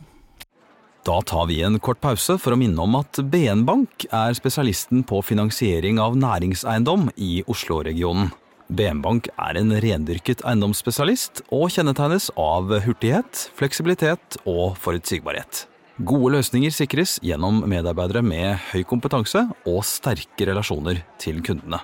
Da 1.05 1.19
tar 1.29 1.51
vi 1.51 1.59
en 1.61 1.77
kort 1.85 2.01
pause 2.01 2.39
for 2.41 2.55
å 2.55 2.57
minne 2.57 2.81
om 2.81 2.95
at 2.97 3.19
BN 3.29 3.67
Bank 3.69 4.07
er 4.09 4.33
spesialisten 4.37 5.03
på 5.05 5.21
finansiering 5.21 6.01
av 6.01 6.17
næringseiendom 6.17 7.11
i 7.21 7.43
Oslo-regionen. 7.45 8.31
BN 8.73 9.03
Bank 9.05 9.29
er 9.37 9.59
en 9.61 9.75
rendyrket 9.85 10.41
eiendomsspesialist 10.49 11.45
og 11.53 11.69
kjennetegnes 11.75 12.31
av 12.41 12.73
hurtighet, 12.87 13.49
fleksibilitet 13.59 14.41
og 14.49 14.79
forutsigbarhet. 14.81 15.67
Gode 16.03 16.33
løsninger 16.35 16.73
sikres 16.75 17.19
gjennom 17.23 17.61
medarbeidere 17.71 18.25
med 18.25 18.57
høy 18.73 18.81
kompetanse 18.89 19.45
og 19.69 19.85
sterke 19.87 20.49
relasjoner 20.49 21.05
til 21.23 21.39
kundene. 21.45 21.79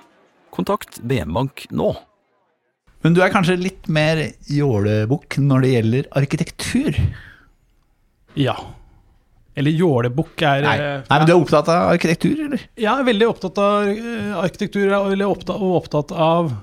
Kontakt 0.51 0.99
BN 1.07 1.31
Bank 1.37 1.63
nå. 1.71 1.93
Men 3.01 3.15
du 3.17 3.21
er 3.23 3.31
kanskje 3.33 3.57
litt 3.57 3.87
mer 3.89 4.19
jålebukk 4.51 5.39
når 5.41 5.63
det 5.65 5.73
gjelder 5.75 6.11
arkitektur? 6.21 7.01
ja. 8.37 8.55
Eller 9.51 9.75
jålebukk 9.75 10.41
er 10.47 10.61
Nei. 10.63 10.75
eh, 10.79 11.01
Nei, 11.09 11.17
men 11.19 11.25
du 11.27 11.31
er 11.33 11.41
opptatt 11.41 11.67
av 11.73 11.89
arkitektur, 11.91 12.37
eller? 12.45 12.61
Jeg 12.79 12.87
er 12.87 13.03
veldig 13.03 13.27
opptatt 13.27 13.57
av 13.59 13.89
eh, 13.91 14.29
arkitektur 14.39 14.93
og 14.95 15.23
opptatt, 15.27 15.57
og 15.57 15.73
opptatt 15.81 16.13
av 16.15 16.53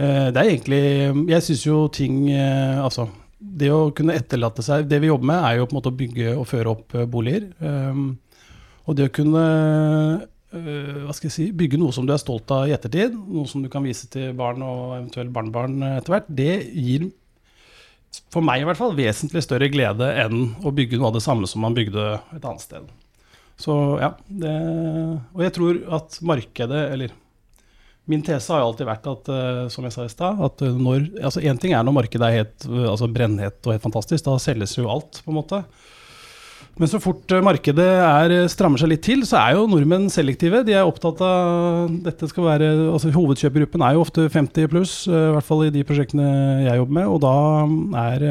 eh, 0.00 0.30
Det 0.32 0.40
er 0.40 0.46
egentlig 0.46 0.80
Jeg 1.28 1.44
syns 1.44 1.66
jo 1.66 1.82
ting 1.92 2.22
Altså, 2.32 3.04
det 3.36 3.68
å 3.68 3.90
kunne 3.92 4.16
etterlate 4.16 4.64
seg 4.64 4.88
Det 4.88 5.02
vi 5.04 5.10
jobber 5.12 5.28
med, 5.28 5.44
er 5.44 5.58
jo 5.60 5.68
på 5.68 5.76
en 5.76 5.80
måte 5.82 5.92
å 5.92 5.98
bygge 6.00 6.32
og 6.38 6.48
føre 6.48 6.72
opp 6.72 6.96
boliger. 7.12 7.50
Um, 7.60 8.14
og 8.88 8.96
det 8.96 9.10
å 9.10 9.14
kunne 9.20 9.44
hva 10.50 11.14
skal 11.14 11.28
jeg 11.28 11.34
si, 11.34 11.46
bygge 11.54 11.78
noe 11.78 11.94
som 11.94 12.06
du 12.06 12.12
er 12.14 12.20
stolt 12.22 12.50
av 12.50 12.66
i 12.66 12.74
ettertid, 12.74 13.14
noe 13.14 13.46
som 13.46 13.62
du 13.62 13.68
kan 13.70 13.84
vise 13.86 14.08
til 14.10 14.32
barn 14.38 14.64
og 14.66 14.96
eventuelt 14.96 15.30
barnebarn 15.34 15.78
eh, 15.86 15.98
etter 16.00 16.16
hvert, 16.16 16.30
det 16.40 16.54
gir 16.74 17.10
for 18.34 18.42
meg 18.42 18.62
i 18.62 18.66
hvert 18.66 18.78
fall 18.80 18.96
vesentlig 18.98 19.44
større 19.46 19.70
glede 19.70 20.08
enn 20.24 20.50
å 20.66 20.72
bygge 20.74 20.98
noe 20.98 21.12
av 21.12 21.18
det 21.18 21.22
samme 21.22 21.46
som 21.46 21.62
man 21.62 21.76
bygde 21.76 22.06
et 22.34 22.42
annet 22.42 22.64
sted. 22.64 22.90
Så 23.60 23.74
ja, 24.00 24.14
det, 24.26 24.52
og 25.36 25.44
jeg 25.44 25.54
tror 25.54 25.80
at 26.00 26.18
markedet, 26.26 26.84
eller 26.96 27.14
min 28.10 28.22
tese 28.26 28.50
har 28.50 28.62
jo 28.62 28.70
alltid 28.70 28.88
vært 28.88 29.08
at, 29.10 29.30
eh, 29.30 29.62
som 29.70 29.86
jeg 29.86 29.94
sa 29.94 30.06
i 30.06 30.10
stad, 30.10 30.40
at 30.42 30.66
eh, 30.66 30.74
når 30.74 31.06
altså 31.20 31.42
Én 31.46 31.60
ting 31.60 31.76
er 31.76 31.86
når 31.86 31.98
markedet 32.00 32.26
er 32.26 32.38
helt 32.40 32.66
eh, 32.66 32.88
altså 32.90 33.06
brennhett 33.12 33.60
og 33.62 33.76
helt 33.76 33.84
fantastisk, 33.84 34.24
da 34.26 34.38
selges 34.42 34.74
jo 34.78 34.88
alt, 34.90 35.22
på 35.22 35.30
en 35.30 35.38
måte. 35.38 35.62
Men 36.80 36.88
så 36.88 37.00
fort 37.02 37.32
eh, 37.34 37.42
markedet 37.44 37.86
er, 38.00 38.32
eh, 38.32 38.46
strammer 38.48 38.80
seg 38.80 38.88
litt 38.94 39.02
til, 39.04 39.20
så 39.28 39.36
er 39.36 39.58
jo 39.58 39.66
nordmenn 39.68 40.08
selektive. 40.12 40.62
De 40.64 40.72
er 40.72 40.88
opptatt 40.88 41.20
av 41.24 41.90
dette 42.06 42.28
skal 42.30 42.46
være, 42.46 42.70
altså 42.94 43.12
Hovedkjøpergruppen 43.12 43.84
er 43.84 43.98
jo 43.98 44.04
ofte 44.06 44.24
50 44.32 44.70
pluss, 44.72 44.94
eh, 45.10 45.26
i 45.28 45.34
hvert 45.34 45.48
fall 45.48 45.66
i 45.66 45.74
de 45.74 45.84
prosjektene 45.84 46.30
jeg 46.64 46.80
jobber 46.80 46.96
med. 47.02 47.10
Og 47.12 47.20
da 47.26 47.36
er 48.06 48.26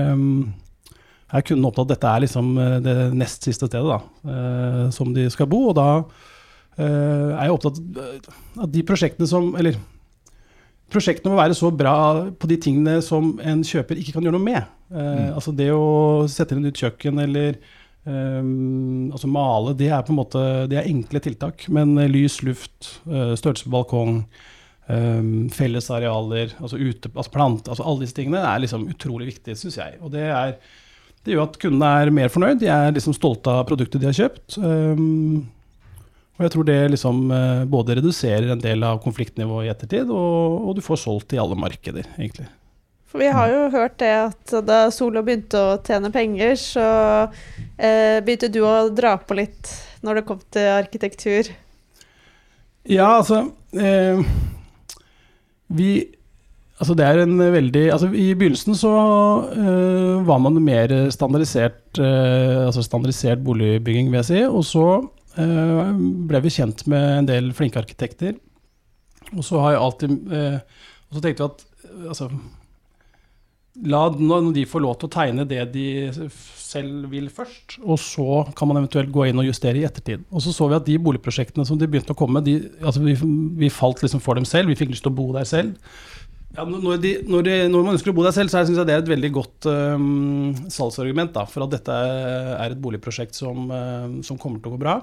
er 1.29 1.43
kunden 1.45 1.67
opptatt 1.69 1.83
av 1.83 1.85
at 1.85 1.93
dette 1.93 2.09
er 2.09 2.21
liksom 2.23 2.47
det 2.81 2.93
nest 3.13 3.43
siste 3.45 3.67
stedet 3.69 3.85
da, 3.85 3.99
som 4.89 5.11
de 5.13 5.27
skal 5.29 5.45
bo. 5.45 5.67
Og 5.69 5.75
da 5.77 5.85
er 6.81 7.43
jeg 7.43 7.53
opptatt 7.53 7.77
av 7.77 8.63
at 8.65 8.71
de 8.73 8.81
prosjektene 8.87 9.29
som 9.29 9.51
Eller 9.59 9.77
prosjektene 10.89 11.29
må 11.29 11.37
være 11.37 11.53
så 11.53 11.69
bra 11.69 12.31
på 12.33 12.49
de 12.49 12.57
tingene 12.57 12.97
som 13.05 13.35
en 13.45 13.61
kjøper 13.61 14.01
ikke 14.01 14.15
kan 14.15 14.25
gjøre 14.25 14.39
noe 14.39 14.47
med. 14.47 14.73
Mm. 14.89 15.35
Altså 15.35 15.53
det 15.53 15.69
å 15.69 16.25
sette 16.25 16.57
inn 16.57 16.63
et 16.63 16.71
nytt 16.71 16.81
kjøkken 16.81 17.21
eller 17.21 17.59
Um, 18.07 19.11
altså 19.11 19.27
male, 19.29 19.75
det 19.77 19.89
er 19.91 20.05
på 20.07 20.13
en 20.13 20.17
måte 20.21 20.41
Det 20.71 20.79
er 20.79 20.87
enkle 20.87 21.21
tiltak. 21.23 21.67
Men 21.73 21.97
eh, 21.99 22.09
lys, 22.11 22.39
luft, 22.47 22.95
uh, 23.09 23.35
størrelse 23.37 23.67
på 23.67 23.73
balkong, 23.75 24.21
um, 24.87 25.49
felles 25.53 25.89
arealer, 25.93 26.55
altså, 26.59 26.79
ute, 26.79 27.11
altså 27.13 27.33
plant, 27.33 27.67
altså 27.67 27.85
alle 27.85 28.05
disse 28.05 28.17
tingene 28.17 28.41
er 28.41 28.63
liksom 28.63 28.87
utrolig 28.89 29.33
viktige, 29.33 29.59
syns 29.59 29.79
jeg. 29.81 29.99
Og 30.01 30.13
det, 30.15 30.25
er, 30.31 30.55
det 31.25 31.35
gjør 31.35 31.49
at 31.49 31.61
kundene 31.61 31.93
er 32.01 32.13
mer 32.15 32.33
fornøyd. 32.33 32.61
De 32.63 32.71
er 32.73 32.93
liksom 32.95 33.17
stolte 33.17 33.53
av 33.53 33.65
produktet 33.69 34.01
de 34.01 34.09
har 34.09 34.19
kjøpt. 34.21 34.59
Um, 34.63 35.47
og 36.39 36.45
jeg 36.45 36.53
tror 36.53 36.69
det 36.69 36.77
liksom 36.93 37.25
uh, 37.33 37.65
både 37.67 37.99
reduserer 37.99 38.53
en 38.53 38.63
del 38.63 38.85
av 38.87 39.01
konfliktnivået 39.03 39.67
i 39.67 39.73
ettertid, 39.73 40.07
og, 40.07 40.69
og 40.69 40.77
du 40.77 40.85
får 40.85 41.03
solgt 41.03 41.35
i 41.35 41.41
alle 41.41 41.59
markeder, 41.59 42.07
egentlig. 42.15 42.47
For 43.09 43.23
vi 43.23 43.29
har 43.33 43.49
jo 43.49 43.61
hørt 43.73 43.97
det 44.01 44.11
at 44.13 44.53
da 44.67 44.83
Solo 44.93 45.23
begynte 45.25 45.57
å 45.57 45.77
tjene 45.81 46.11
penger, 46.13 46.53
så 46.61 46.85
eh, 47.25 48.19
begynte 48.21 48.51
du 48.53 48.61
å 48.61 48.91
dra 48.93 49.15
på 49.17 49.37
litt 49.39 49.71
når 50.05 50.19
det 50.19 50.25
kom 50.27 50.43
til 50.53 50.69
arkitektur. 50.75 51.49
Ja, 52.89 53.17
altså 53.19 53.49
eh, 53.75 54.21
Vi 55.67 55.91
Altså 56.79 56.95
det 56.95 57.03
er 57.03 57.17
en 57.19 57.33
veldig 57.51 57.81
altså 57.91 58.07
I 58.15 58.29
begynnelsen 58.39 58.77
så 58.79 58.91
eh, 59.51 60.21
var 60.23 60.39
man 60.39 60.61
mer 60.63 60.93
standardisert 61.11 61.99
eh, 61.99 62.61
Altså 62.63 62.85
standardisert 62.85 63.41
boligbygging, 63.43 64.07
vil 64.07 64.21
jeg 64.21 64.29
si. 64.29 64.43
Og 64.47 64.63
så 64.63 64.85
eh, 65.35 65.89
ble 66.29 66.43
vi 66.45 66.53
kjent 66.55 66.85
med 66.87 67.09
en 67.17 67.27
del 67.27 67.51
flinke 67.57 67.81
arkitekter. 67.81 68.37
Og 69.35 69.43
så 69.45 69.59
har 69.65 69.75
jeg 69.75 69.83
alltid 69.83 70.15
Og 70.31 71.17
så 71.17 71.25
tenkte 71.25 71.43
vi 71.43 71.49
at 71.49 71.67
altså 72.13 72.29
La 73.89 74.07
de 74.09 74.63
får 74.67 74.81
lov 74.83 74.95
til 74.99 75.07
å 75.07 75.13
tegne 75.13 75.45
det 75.47 75.61
de 75.71 75.87
selv 76.69 77.09
vil 77.09 77.29
først, 77.33 77.79
og 77.81 77.97
så 78.01 78.43
kan 78.57 78.69
man 78.69 78.81
eventuelt 78.81 79.11
gå 79.13 79.29
inn 79.29 79.41
og 79.41 79.47
justere 79.47 79.79
i 79.79 79.85
ettertid. 79.87 80.25
Og 80.29 80.43
så 80.43 80.53
så 80.53 80.67
vi 80.69 80.77
at 80.77 80.87
de 80.87 80.97
boligprosjektene 81.01 81.65
som 81.65 81.79
de 81.79 81.87
begynte 81.89 82.13
å 82.13 82.17
komme, 82.17 82.41
med, 82.41 82.67
altså 82.83 83.01
vi, 83.01 83.15
vi 83.61 83.71
falt 83.73 84.03
liksom 84.03 84.21
for 84.25 84.37
dem 84.37 84.47
selv. 84.49 84.69
Vi 84.69 84.77
fikk 84.77 84.91
lyst 84.93 85.05
til 85.05 85.13
å 85.13 85.17
bo 85.17 85.29
der 85.33 85.47
selv. 85.49 85.77
Ja, 86.57 86.65
når, 86.65 86.97
de, 87.01 87.13
når, 87.29 87.45
de, 87.45 87.55
når, 87.69 87.85
man 87.85 87.95
ønsker 87.95 88.11
å 88.11 88.17
bo 88.17 88.25
der 88.25 88.33
selv, 88.35 88.49
så 88.51 88.63
synes 88.65 88.81
jeg 88.81 88.89
det 88.89 88.95
er 88.95 89.03
et 89.03 89.11
veldig 89.11 89.31
godt 89.37 89.69
um, 89.69 90.53
salgsargument 90.73 91.33
da, 91.35 91.45
for 91.49 91.65
at 91.65 91.75
dette 91.77 91.93
er 91.93 92.73
et 92.73 92.81
boligprosjekt 92.81 93.37
som, 93.37 93.69
um, 93.69 94.19
som 94.25 94.39
kommer 94.41 94.61
til 94.61 94.73
å 94.73 94.75
gå 94.75 94.81
bra. 94.81 94.97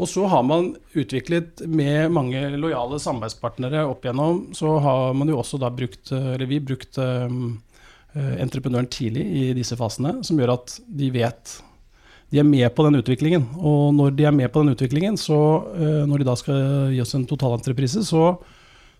Og 0.00 0.08
så 0.08 0.24
har 0.32 0.44
man 0.48 0.70
utviklet 0.96 1.60
med 1.68 2.12
mange 2.14 2.40
lojale 2.56 2.98
samarbeidspartnere 3.02 3.84
opp 3.84 4.06
igjennom, 4.06 4.46
så 4.56 4.78
har 4.80 5.16
man 5.16 5.28
jo 5.28 5.40
også 5.42 5.60
da 5.60 5.68
brukt, 5.74 6.08
eller 6.12 6.48
vi 6.48 6.60
brukt 6.64 6.96
um, 6.96 7.58
entreprenøren 8.14 8.88
tidlig 8.90 9.26
i 9.26 9.42
disse 9.56 9.76
fasene, 9.76 10.16
som 10.24 10.40
gjør 10.40 10.54
at 10.56 10.78
de 10.88 11.10
vet 11.14 11.58
de 12.30 12.38
er 12.38 12.46
med 12.46 12.68
på 12.76 12.84
den 12.86 13.00
utviklingen. 13.00 13.44
Og 13.58 13.90
når 13.96 14.14
de 14.14 14.26
er 14.28 14.34
med 14.34 14.52
på 14.54 14.62
den 14.62 14.72
utviklingen, 14.76 15.18
så 15.18 15.36
uh, 15.66 16.02
når 16.08 16.22
de 16.22 16.28
da 16.30 16.36
skal 16.38 16.60
gi 16.94 17.00
oss 17.02 17.16
en 17.18 17.26
totalentreprise, 17.28 18.04
så, 18.06 18.34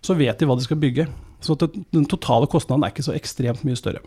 så 0.03 0.17
vet 0.19 0.37
de 0.37 0.49
hva 0.49 0.59
de 0.59 0.67
skal 0.67 0.79
bygge. 0.81 1.07
Så 1.41 1.55
den 1.57 2.05
totale 2.11 2.49
kostnaden 2.51 2.83
er 2.85 2.93
ikke 2.93 3.07
så 3.07 3.15
ekstremt 3.17 3.63
mye 3.65 3.79
større. 3.79 4.03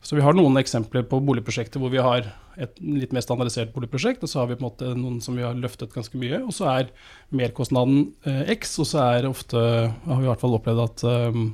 Så 0.00 0.14
vi 0.14 0.22
har 0.22 0.36
noen 0.36 0.56
eksempler 0.60 1.02
på 1.10 1.18
boligprosjekter 1.26 1.82
hvor 1.82 1.90
vi 1.90 1.98
har 2.02 2.28
et 2.58 2.78
litt 2.82 3.12
mer 3.14 3.22
standardisert 3.22 3.72
boligprosjekt, 3.74 4.22
og 4.22 4.30
så 4.30 4.40
har 4.40 4.48
vi 4.50 4.56
på 4.58 4.62
en 4.62 4.68
måte 4.68 4.92
noen 4.98 5.18
som 5.22 5.36
vi 5.38 5.42
har 5.46 5.58
løftet 5.58 5.92
ganske 5.94 6.18
mye. 6.18 6.40
Og 6.46 6.54
så 6.54 6.68
er 6.70 6.92
merkostnaden 7.34 8.12
eh, 8.26 8.44
X, 8.54 8.76
og 8.82 8.88
så 8.92 9.02
er 9.16 9.28
ofte, 9.28 9.58
har 9.58 10.20
vi 10.20 10.26
i 10.26 10.30
hvert 10.30 10.42
fall 10.42 10.56
opplevd 10.58 10.84
at 10.84 11.04
um, 11.34 11.48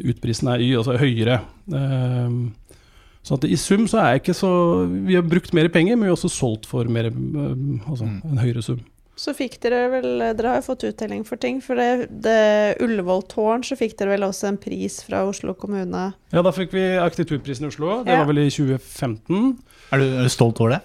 utprisen 0.00 0.50
er 0.52 0.64
Y, 0.64 0.70
altså 0.80 0.96
høyere. 1.00 1.38
Um, 1.68 2.54
så 3.24 3.38
i 3.48 3.56
sum 3.56 3.86
så 3.88 4.02
er 4.02 4.18
ikke 4.18 4.34
så 4.36 4.50
Vi 5.06 5.14
har 5.16 5.24
brukt 5.24 5.54
mer 5.56 5.70
penger, 5.72 5.96
men 5.96 6.04
vi 6.04 6.10
har 6.12 6.18
også 6.18 6.32
solgt 6.32 6.66
for 6.68 6.88
mer, 6.92 7.08
um, 7.12 7.80
altså 7.88 8.04
Mm. 8.08 8.18
en 8.32 8.42
høyere 8.42 8.64
sum. 8.64 8.80
Så 9.16 9.30
fikk 9.36 9.60
dere 9.62 9.84
vel 9.92 10.08
Dere 10.34 10.48
har 10.50 10.56
jo 10.58 10.64
fått 10.72 10.84
uttelling 10.88 11.20
for 11.26 11.38
ting. 11.38 11.60
For 11.62 11.78
det, 11.78 12.08
det 12.24 12.78
Ullevål 12.82 13.22
tårn 13.30 13.62
så 13.66 13.76
fikk 13.78 13.94
dere 14.00 14.10
vel 14.16 14.26
også 14.26 14.48
en 14.50 14.58
pris 14.58 14.96
fra 15.06 15.20
Oslo 15.28 15.54
kommune. 15.54 16.08
Ja, 16.34 16.42
da 16.42 16.50
fikk 16.54 16.74
vi 16.74 16.82
arkitekturprisen 16.98 17.68
i 17.68 17.70
Oslo. 17.70 18.00
Det 18.02 18.10
Ja. 18.10 18.18
var 18.24 18.32
vel 18.32 18.42
i 18.42 18.48
2015. 18.50 19.54
Er 19.94 20.02
du, 20.02 20.04
er 20.18 20.26
du 20.26 20.32
stolt 20.34 20.58
over 20.60 20.74
det? 20.76 20.80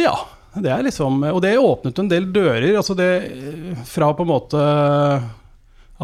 Ja, 0.00 0.14
det 0.56 0.70
er 0.72 0.82
liksom 0.86 1.20
Og 1.28 1.42
det 1.44 1.56
åpnet 1.60 1.98
en 2.00 2.08
del 2.08 2.30
dører. 2.32 2.70
Altså 2.80 2.96
det 2.96 3.10
fra 3.90 4.12
på 4.16 4.24
en 4.24 4.32
måte 4.32 4.64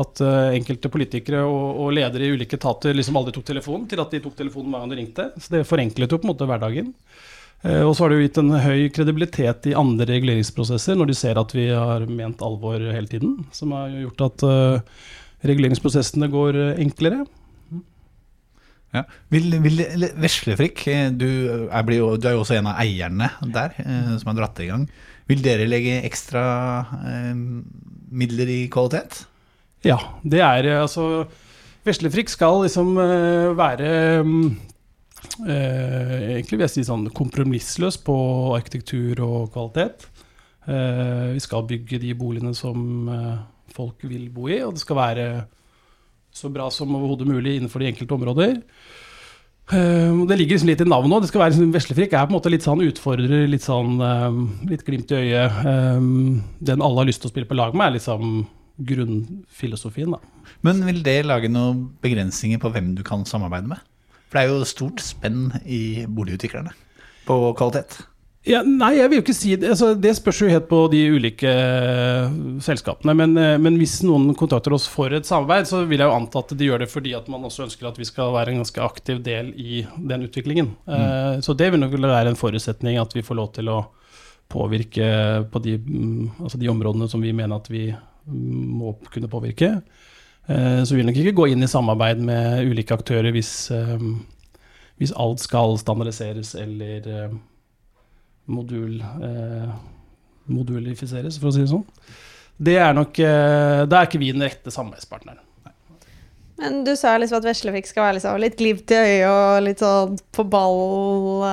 at 0.01 0.21
eh, 0.23 0.55
enkelte 0.55 0.89
politikere 0.93 1.41
og, 1.43 1.81
og 1.83 1.93
ledere 1.97 2.29
i 2.29 2.31
ulike 2.37 2.55
etater 2.61 2.95
liksom 2.95 3.17
aldri 3.19 3.33
tok 3.35 3.49
telefonen, 3.49 3.89
til 3.91 3.99
at 4.01 4.13
de 4.15 4.21
tok 4.23 4.37
telefonen 4.39 4.71
hver 4.71 4.85
gang 4.85 4.93
de 4.93 4.99
ringte. 5.01 5.27
Så 5.43 5.51
det 5.57 5.65
forenklet 5.67 6.13
jo 6.15 6.21
på 6.21 6.29
en 6.29 6.33
måte 6.35 6.47
hverdagen. 6.47 6.93
Eh, 7.67 7.83
Og 7.85 7.95
så 7.95 8.05
har 8.05 8.13
det 8.13 8.21
jo 8.21 8.27
gitt 8.27 8.41
en 8.41 8.55
høy 8.65 8.87
kredibilitet 8.95 9.69
i 9.69 9.77
andre 9.77 10.07
reguleringsprosesser, 10.09 10.97
når 10.97 11.11
de 11.11 11.19
ser 11.19 11.41
at 11.41 11.53
vi 11.57 11.69
har 11.69 12.07
ment 12.09 12.41
alvor 12.45 12.81
hele 12.81 13.11
tiden. 13.11 13.37
Som 13.53 13.75
har 13.77 13.93
gjort 13.93 14.25
at 14.31 14.47
eh, 14.49 15.05
reguleringsprosessene 15.51 16.31
går 16.33 16.61
eh, 16.61 16.81
enklere. 16.87 17.27
Ja. 18.91 19.05
Vil, 19.31 19.53
vil 19.63 19.85
Veslefrikk, 20.19 20.81
du 21.15 21.29
du 21.71 21.93
er 22.27 22.33
jo 22.35 22.41
også 22.41 22.57
en 22.57 22.73
av 22.73 22.81
eierne 22.83 23.29
der, 23.55 23.77
som 24.19 24.33
har 24.33 24.39
dratt 24.41 24.59
i 24.65 24.67
gang. 24.67 24.89
Vil 25.31 25.45
dere 25.45 25.69
legge 25.69 26.01
ekstra 26.09 26.43
midler 28.11 28.51
i 28.51 28.65
kvalitet? 28.67 29.21
Ja, 29.87 30.01
det 30.27 30.43
er 30.43 30.67
altså 30.81 31.29
Veslefrikk 31.87 32.35
skal 32.35 32.65
liksom 32.65 32.99
være 32.99 33.93
mm, 34.27 34.49
Egentlig 35.41 36.59
vil 36.59 36.67
jeg 36.67 36.75
si 36.75 36.87
sånn 36.87 37.07
kompromissløs 37.17 38.01
på 38.05 38.17
arkitektur 38.57 39.23
og 39.25 39.53
kvalitet. 39.55 40.09
Eh, 40.69 41.33
vi 41.35 41.43
skal 41.43 41.67
bygge 41.69 42.01
de 42.03 42.13
boligene 42.19 42.53
som 42.57 43.09
eh, 43.09 43.39
folk 43.75 44.05
vil 44.09 44.29
bo 44.33 44.49
i, 44.51 44.61
og 44.67 44.77
det 44.77 44.83
skal 44.83 44.99
være 44.99 45.29
så 46.31 46.51
bra 46.53 46.69
som 46.71 46.93
overhodet 46.95 47.29
mulig 47.29 47.57
innenfor 47.59 47.83
de 47.83 47.91
enkelte 47.91 48.17
områder. 48.17 48.61
Eh, 49.71 50.21
det 50.29 50.39
ligger 50.39 50.57
liksom 50.57 50.71
litt 50.71 50.85
i 50.85 50.89
navnet 50.89 51.17
òg. 51.17 51.25
Det 51.25 51.31
skal 51.31 51.45
være 51.45 51.55
liksom, 51.55 51.75
Veslefrikk 51.75 52.15
er 52.15 52.27
på 52.27 52.35
en 52.35 52.39
måte 52.39 52.53
litt 52.53 52.67
sånn 52.67 52.85
utfordrer, 52.85 53.47
litt 53.51 53.67
sånn 53.67 54.01
eh, 54.05 54.41
litt 54.73 54.87
glimt 54.87 55.15
i 55.15 55.21
øyet. 55.25 55.61
Eh, 55.73 56.09
den 56.71 56.87
alle 56.87 57.03
har 57.03 57.11
lyst 57.11 57.25
til 57.25 57.31
å 57.31 57.35
spille 57.35 57.51
på 57.51 57.59
lag 57.59 57.77
med, 57.77 57.89
er 57.89 57.99
liksom 57.99 58.45
grunnfilosofien, 58.91 60.17
da. 60.17 60.21
Men 60.67 60.81
vil 60.87 61.03
det 61.05 61.19
lage 61.29 61.51
noen 61.53 61.87
begrensninger 62.01 62.61
på 62.63 62.71
hvem 62.73 62.95
du 62.97 63.05
kan 63.07 63.27
samarbeide 63.29 63.69
med? 63.71 63.83
For 64.31 64.39
det 64.39 64.47
er 64.47 64.55
jo 64.55 64.69
stort 64.69 65.03
spenn 65.03 65.51
i 65.67 66.07
boligutviklerne 66.07 66.73
på 67.27 67.43
kvalitet. 67.59 67.99
Ja, 68.49 68.63
nei, 68.65 68.95
jeg 68.97 69.11
vil 69.11 69.19
jo 69.19 69.23
ikke 69.27 69.37
si 69.37 69.51
det. 69.61 69.69
Altså, 69.75 69.91
det 70.01 70.15
spørs 70.17 70.39
jo 70.41 70.49
helt 70.49 70.65
på 70.71 70.79
de 70.89 71.01
ulike 71.13 71.51
eh, 71.51 72.37
selskapene. 72.65 73.13
Men, 73.19 73.35
eh, 73.37 73.59
men 73.61 73.77
hvis 73.77 73.99
noen 74.07 74.31
kontakter 74.39 74.73
oss 74.73 74.87
for 74.89 75.13
et 75.13 75.29
samarbeid, 75.29 75.69
så 75.69 75.83
vil 75.85 76.01
jeg 76.01 76.09
jo 76.09 76.15
anta 76.17 76.41
at 76.41 76.55
de 76.57 76.71
gjør 76.71 76.81
det 76.81 76.89
fordi 76.89 77.13
at 77.19 77.29
man 77.33 77.45
også 77.45 77.67
ønsker 77.67 77.91
at 77.91 78.01
vi 78.01 78.09
skal 78.09 78.33
være 78.33 78.55
en 78.55 78.63
ganske 78.63 78.81
aktiv 78.81 79.21
del 79.27 79.53
i 79.61 79.83
den 79.99 80.25
utviklingen. 80.25 80.73
Eh, 80.89 81.35
så 81.45 81.53
det 81.59 81.69
vil 81.75 81.85
nok 81.85 81.99
være 82.01 82.33
en 82.33 82.41
forutsetning 82.41 82.97
at 83.03 83.13
vi 83.19 83.27
får 83.27 83.41
lov 83.43 83.53
til 83.59 83.69
å 83.75 83.83
påvirke 84.51 85.11
på 85.53 85.61
de, 85.63 85.77
mm, 85.77 86.41
altså 86.41 86.59
de 86.59 86.73
områdene 86.73 87.11
som 87.13 87.21
vi 87.21 87.35
mener 87.37 87.61
at 87.61 87.69
vi 87.71 87.91
mm, 87.93 88.65
må 88.81 88.97
kunne 89.13 89.29
påvirke. 89.31 89.75
Eh, 90.51 90.85
så 90.85 90.95
vi 90.95 91.01
vil 91.01 91.07
nok 91.07 91.19
ikke 91.21 91.37
gå 91.37 91.47
inn 91.53 91.63
i 91.63 91.71
samarbeid 91.71 92.23
med 92.27 92.67
ulike 92.67 92.97
aktører 92.97 93.31
hvis, 93.35 93.53
eh, 93.75 94.01
hvis 94.99 95.13
alt 95.15 95.43
skal 95.43 95.77
standardiseres 95.79 96.57
eller 96.59 97.07
eh, 97.07 97.37
modul, 98.51 98.97
modulifiseres, 100.51 101.37
for 101.39 101.51
å 101.51 101.55
si 101.55 101.63
det 101.63 101.71
sånn. 101.71 101.85
Det 102.59 102.75
er 102.83 102.97
nok, 102.97 103.15
Da 103.15 104.01
er 104.01 104.09
ikke 104.09 104.19
vi 104.19 104.33
den 104.35 104.43
rette 104.43 104.73
samarbeidspartneren. 104.75 105.39
Men 106.59 106.81
du 106.85 106.91
sa 106.99 107.15
liksom 107.17 107.39
at 107.39 107.47
Veslefrikk 107.47 107.87
skal 107.87 108.09
være 108.09 108.17
liksom 108.19 108.41
litt 108.43 108.59
glimt 108.59 108.91
i 108.91 108.99
øyet 108.99 109.29
og 109.31 109.63
litt 109.69 109.85
sånn 109.85 110.19
på 110.35 110.45
ball. 110.51 111.47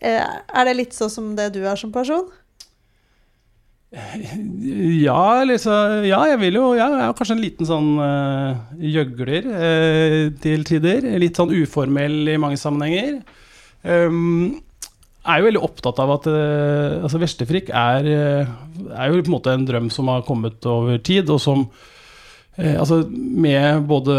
Er 0.00 0.64
det 0.64 0.74
litt 0.78 0.96
sånn 0.96 1.12
som 1.12 1.28
det 1.36 1.50
du 1.58 1.60
er 1.60 1.76
som 1.78 1.92
person? 1.92 2.24
Ja, 5.04 5.42
liksom, 5.42 6.04
ja, 6.06 6.22
jeg 6.30 6.38
vil 6.44 6.58
jo 6.60 6.70
ja, 6.78 6.86
Jeg 6.94 7.08
er 7.08 7.14
kanskje 7.18 7.36
en 7.36 7.42
liten 7.42 7.68
sånn 7.68 7.92
uh, 7.98 8.62
gjøgler 8.78 9.50
uh, 9.50 10.24
til 10.42 10.66
tider. 10.68 11.06
Litt 11.20 11.40
sånn 11.40 11.54
uformell 11.54 12.30
i 12.30 12.38
mange 12.40 12.60
sammenhenger. 12.60 13.20
Um, 13.82 14.60
er 15.26 15.40
jo 15.40 15.50
veldig 15.50 15.62
opptatt 15.66 16.00
av 16.02 16.14
at 16.16 16.28
uh, 16.30 17.00
altså 17.04 17.20
Veslefrikk 17.20 17.72
er, 17.76 18.10
er 18.14 19.10
jo 19.10 19.20
på 19.20 19.26
en 19.26 19.36
måte 19.36 19.56
en 19.56 19.66
drøm 19.68 19.90
som 19.92 20.10
har 20.12 20.26
kommet 20.28 20.64
over 20.68 21.00
tid, 21.02 21.30
og 21.30 21.42
som 21.42 21.66
altså 22.60 22.98
med 23.08 23.86
både, 23.88 24.14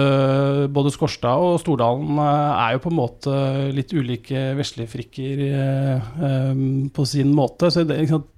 både 0.74 0.90
Skorstad 0.90 1.44
og 1.46 1.60
Stordalen 1.62 2.18
er 2.18 2.72
jo 2.74 2.80
på 2.82 2.90
en 2.90 2.98
måte 2.98 3.34
litt 3.76 3.92
ulike 3.94 4.56
veslefrikker 4.58 5.44
eh, 5.46 6.08
eh, 6.26 6.64
på 6.96 7.06
sin 7.06 7.36
måte. 7.38 7.70
Så 7.70 7.84
det, 7.86 8.00
sant, 8.10 8.32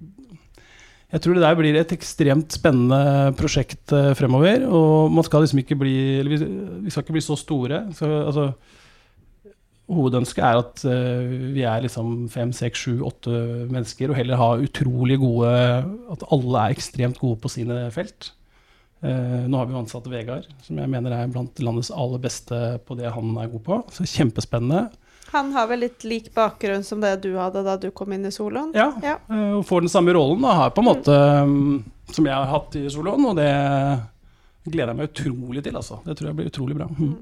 jeg 1.14 1.22
tror 1.22 1.36
det 1.36 1.44
der 1.44 1.58
blir 1.58 1.76
et 1.78 1.92
ekstremt 1.94 2.54
spennende 2.56 3.34
prosjekt 3.38 3.92
eh, 3.94 4.12
fremover. 4.18 4.64
Og 4.66 5.12
man 5.14 5.26
skal 5.26 5.44
liksom 5.44 5.60
ikke 5.62 5.78
bli 5.78 5.96
vi 6.26 6.38
skal 6.90 7.04
ikke 7.04 7.14
bli 7.14 7.22
så 7.22 7.36
store. 7.38 7.84
Så, 7.94 8.08
altså, 8.24 8.48
hovedønsket 9.94 10.42
er 10.42 10.58
at 10.58 10.82
eh, 10.90 11.34
vi 11.54 11.62
er 11.62 11.84
liksom 11.84 12.26
fem, 12.32 12.50
seks, 12.56 12.86
sju, 12.86 12.96
åtte 13.06 13.30
mennesker, 13.70 14.10
og 14.10 14.18
heller 14.18 14.40
ha 14.40 14.54
utrolig 14.64 15.20
gode 15.22 15.52
At 16.14 16.26
alle 16.34 16.64
er 16.64 16.74
ekstremt 16.74 17.20
gode 17.22 17.38
på 17.44 17.52
sine 17.52 17.84
felt. 17.94 18.32
Eh, 19.04 19.44
nå 19.46 19.60
har 19.60 19.68
vi 19.68 19.76
jo 19.76 19.84
ansatt 19.84 20.10
Vegard, 20.10 20.50
som 20.66 20.82
jeg 20.82 20.90
mener 20.90 21.14
er 21.14 21.30
blant 21.30 21.62
landets 21.62 21.92
aller 21.94 22.22
beste 22.22 22.60
på 22.88 22.98
det 22.98 23.14
han 23.14 23.36
er 23.38 23.54
god 23.54 23.66
på. 23.68 23.80
Så 23.94 24.08
kjempespennende. 24.16 24.88
Han 25.32 25.52
har 25.52 25.66
vel 25.66 25.80
litt 25.86 26.04
lik 26.06 26.28
bakgrunn 26.34 26.84
som 26.86 27.00
det 27.02 27.16
du 27.24 27.32
hadde 27.36 27.62
da 27.66 27.76
du 27.80 27.88
kom 27.90 28.12
inn 28.14 28.26
i 28.26 28.30
soloen? 28.34 28.70
Ja, 28.76 28.92
Ja. 29.02 29.16
eh, 29.30 29.52
og 29.58 29.64
får 29.66 29.80
den 29.86 29.88
samme 29.92 30.12
rollen 30.14 30.42
da, 30.44 30.52
her 30.60 30.70
på 30.70 30.82
en 30.84 30.88
måte 30.90 31.16
mm, 31.48 31.84
som 32.12 32.26
jeg 32.28 32.34
har 32.34 32.46
hatt 32.52 32.76
i 32.78 32.84
soloen, 32.92 33.24
og 33.30 33.36
det 33.40 33.48
gleder 34.70 34.92
jeg 34.92 34.98
meg 35.00 35.10
utrolig 35.10 35.64
til, 35.66 35.76
altså. 35.76 35.98
Det 36.06 36.14
tror 36.16 36.30
jeg 36.30 36.36
blir 36.38 36.50
utrolig 36.52 36.76
bra. 36.78 36.86
Mm. 36.88 37.16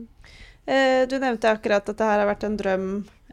Eh, 0.66 1.00
du 1.10 1.16
nevnte 1.18 1.50
akkurat 1.50 1.88
at 1.88 1.98
det 1.98 2.06
her 2.10 2.20
har 2.22 2.28
vært 2.28 2.44
en 2.46 2.58
drøm 2.60 2.84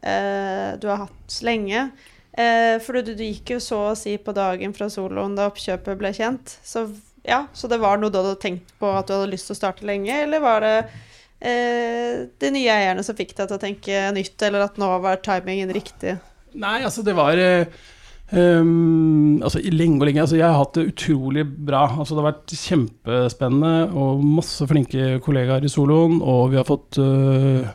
eh, 0.02 0.72
du 0.82 0.88
har 0.90 1.04
hatt 1.04 1.36
lenge. 1.46 1.84
Eh, 2.32 2.78
for 2.82 2.98
du, 3.02 3.12
du 3.14 3.22
gikk 3.26 3.52
jo 3.56 3.60
så 3.62 3.78
å 3.90 3.96
si 3.98 4.16
på 4.18 4.32
dagen 4.34 4.72
fra 4.74 4.88
soloen 4.90 5.36
da 5.38 5.46
oppkjøpet 5.50 5.98
ble 6.00 6.10
kjent. 6.16 6.56
Så 6.66 6.86
ja, 7.26 7.44
så 7.52 7.68
det 7.68 7.78
var 7.82 7.98
noe 8.00 8.10
du 8.10 8.16
hadde 8.18 8.38
tenkt 8.40 8.70
på 8.80 8.90
at 8.96 9.06
du 9.10 9.14
hadde 9.18 9.30
lyst 9.34 9.50
til 9.50 9.54
å 9.58 9.60
starte 9.60 9.84
lenge, 9.86 10.14
eller 10.24 10.40
var 10.42 10.64
det 10.64 10.74
eh, 11.40 12.26
de 12.40 12.52
nye 12.54 12.74
eierne 12.74 13.04
som 13.06 13.16
fikk 13.18 13.34
deg 13.36 13.48
til 13.48 13.56
å 13.56 13.62
tenke 13.62 14.04
nytt, 14.16 14.36
eller 14.46 14.66
at 14.66 14.80
nå 14.80 14.90
var 15.04 15.22
timingen 15.24 15.72
riktig? 15.74 16.18
Nei, 16.60 16.80
altså 16.82 17.04
det 17.06 17.14
var 17.14 17.38
ehm, 17.38 19.38
altså 19.42 19.62
lenge 19.70 20.00
og 20.00 20.08
lenge. 20.08 20.24
Altså 20.24 20.38
jeg 20.38 20.48
har 20.48 20.58
hatt 20.58 20.78
det 20.78 20.88
utrolig 20.92 21.44
bra. 21.46 21.84
Altså 21.94 22.16
det 22.16 22.22
har 22.22 22.30
vært 22.32 22.54
kjempespennende 22.62 23.74
og 23.94 24.24
masse 24.24 24.66
flinke 24.70 25.20
kollegaer 25.24 25.66
i 25.66 25.72
soloen. 25.72 26.18
Og 26.20 26.50
vi 26.54 26.58
har 26.58 26.66
fått 26.68 26.98
uh, 26.98 27.70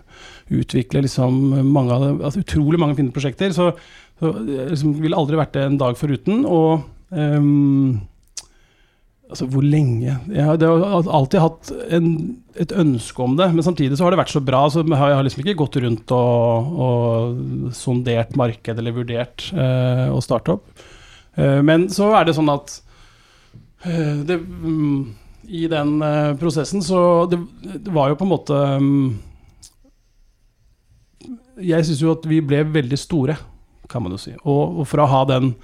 utvikle 0.51 1.05
liksom 1.05 1.39
mange 1.71 2.01
det, 2.03 2.11
altså 2.27 2.43
utrolig 2.43 2.81
mange 2.81 2.99
fine 2.99 3.15
prosjekter. 3.15 3.55
Så, 3.55 3.71
så 4.19 4.33
liksom, 4.43 4.97
ville 5.03 5.17
aldri 5.17 5.39
vært 5.39 5.55
det 5.55 5.69
en 5.69 5.79
dag 5.79 5.95
foruten. 5.99 6.43
Og 6.43 6.83
ehm, 7.15 8.03
Altså, 9.25 9.47
hvor 9.49 9.63
lenge 9.65 10.05
Jeg 10.05 10.43
har, 10.45 10.61
har 10.61 11.07
alltid 11.17 11.41
hatt 11.41 11.71
en, 11.97 12.09
et 12.61 12.73
ønske 12.77 13.23
om 13.25 13.33
det, 13.39 13.47
men 13.55 13.65
samtidig 13.65 13.97
så 13.97 14.05
har 14.05 14.13
det 14.13 14.19
vært 14.21 14.33
så 14.35 14.41
bra, 14.45 14.59
så 14.69 14.83
jeg 14.83 14.99
har 14.99 15.15
jeg 15.15 15.25
liksom 15.25 15.41
ikke 15.41 15.57
gått 15.63 15.77
rundt 15.81 16.13
og, 16.13 16.75
og 16.85 17.71
sondert 17.73 18.35
marked 18.37 18.77
eller 18.77 18.93
vurdert 18.93 19.47
eh, 19.57 20.05
å 20.13 20.21
starte 20.21 20.53
opp. 20.53 20.85
Eh, 21.41 21.61
men 21.65 21.87
så 21.89 22.11
er 22.19 22.27
det 22.27 22.35
sånn 22.37 22.53
at 22.53 22.75
eh, 23.87 24.21
det, 24.29 24.37
mm, 24.45 25.01
I 25.57 25.63
den 25.73 25.95
eh, 26.05 26.35
prosessen 26.39 26.85
så 26.85 26.99
det, 27.31 27.41
det 27.81 27.95
var 27.97 28.13
jo 28.13 28.19
på 28.21 28.27
en 28.27 28.33
måte 28.35 28.61
mm, 28.77 29.09
Jeg 31.65 31.89
syns 31.89 32.05
jo 32.05 32.13
at 32.13 32.29
vi 32.29 32.43
ble 32.45 32.61
veldig 32.77 33.01
store, 33.01 33.39
kan 33.89 34.05
man 34.05 34.13
jo 34.13 34.21
si. 34.21 34.37
Og, 34.43 34.81
og 34.83 34.89
for 34.91 35.01
å 35.01 35.09
ha 35.09 35.25
den 35.33 35.55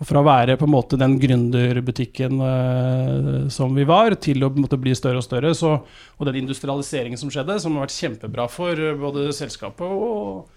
og 0.00 0.08
fra 0.08 0.22
å 0.22 0.26
være 0.26 0.56
på 0.58 0.66
en 0.66 0.72
måte 0.72 0.98
den 1.00 1.18
gründerbutikken 1.22 2.40
eh, 2.46 3.48
som 3.54 3.74
vi 3.76 3.84
var, 3.88 4.16
til 4.22 4.42
å 4.46 4.50
måte 4.56 4.78
bli 4.80 4.94
større 4.98 5.20
og 5.20 5.26
større, 5.26 5.52
så, 5.58 5.76
og 6.18 6.28
den 6.28 6.40
industrialiseringen 6.42 7.20
som 7.20 7.30
skjedde, 7.32 7.58
som 7.62 7.76
har 7.76 7.86
vært 7.86 7.98
kjempebra 7.98 8.48
for 8.50 8.78
eh, 8.78 8.96
både 8.98 9.28
selskapet 9.36 9.86
og, 9.86 10.48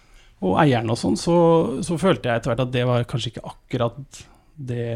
og 0.45 0.55
eierne 0.63 0.95
og 0.95 1.01
sånn, 1.01 1.19
så, 1.19 1.35
så 1.85 1.99
følte 2.01 2.31
jeg 2.31 2.41
etter 2.41 2.53
hvert 2.53 2.63
at 2.65 2.73
det 2.73 2.87
var 2.89 3.05
kanskje 3.09 3.33
ikke 3.35 3.45
akkurat 3.51 4.23
det 4.55 4.87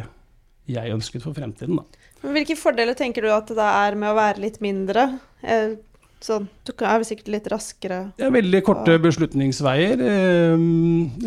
jeg 0.70 0.94
ønsket 0.94 1.26
for 1.26 1.34
fremtiden, 1.38 1.80
da. 1.82 2.06
Men 2.24 2.36
Hvilke 2.36 2.58
fordeler 2.60 2.98
tenker 3.00 3.24
du 3.24 3.30
at 3.32 3.48
det 3.56 3.70
er 3.70 3.96
med 4.00 4.12
å 4.12 4.18
være 4.18 4.44
litt 4.44 4.58
mindre? 4.64 5.06
Eh, 5.40 5.78
sånn, 6.24 6.50
du 6.68 6.74
er 6.84 7.06
sikkert 7.08 7.32
litt 7.32 7.48
raskere 7.48 8.00
Det 8.20 8.26
er 8.28 8.34
veldig 8.36 8.60
korte 8.68 8.98
beslutningsveier. 9.00 10.02
eh, 10.04 10.66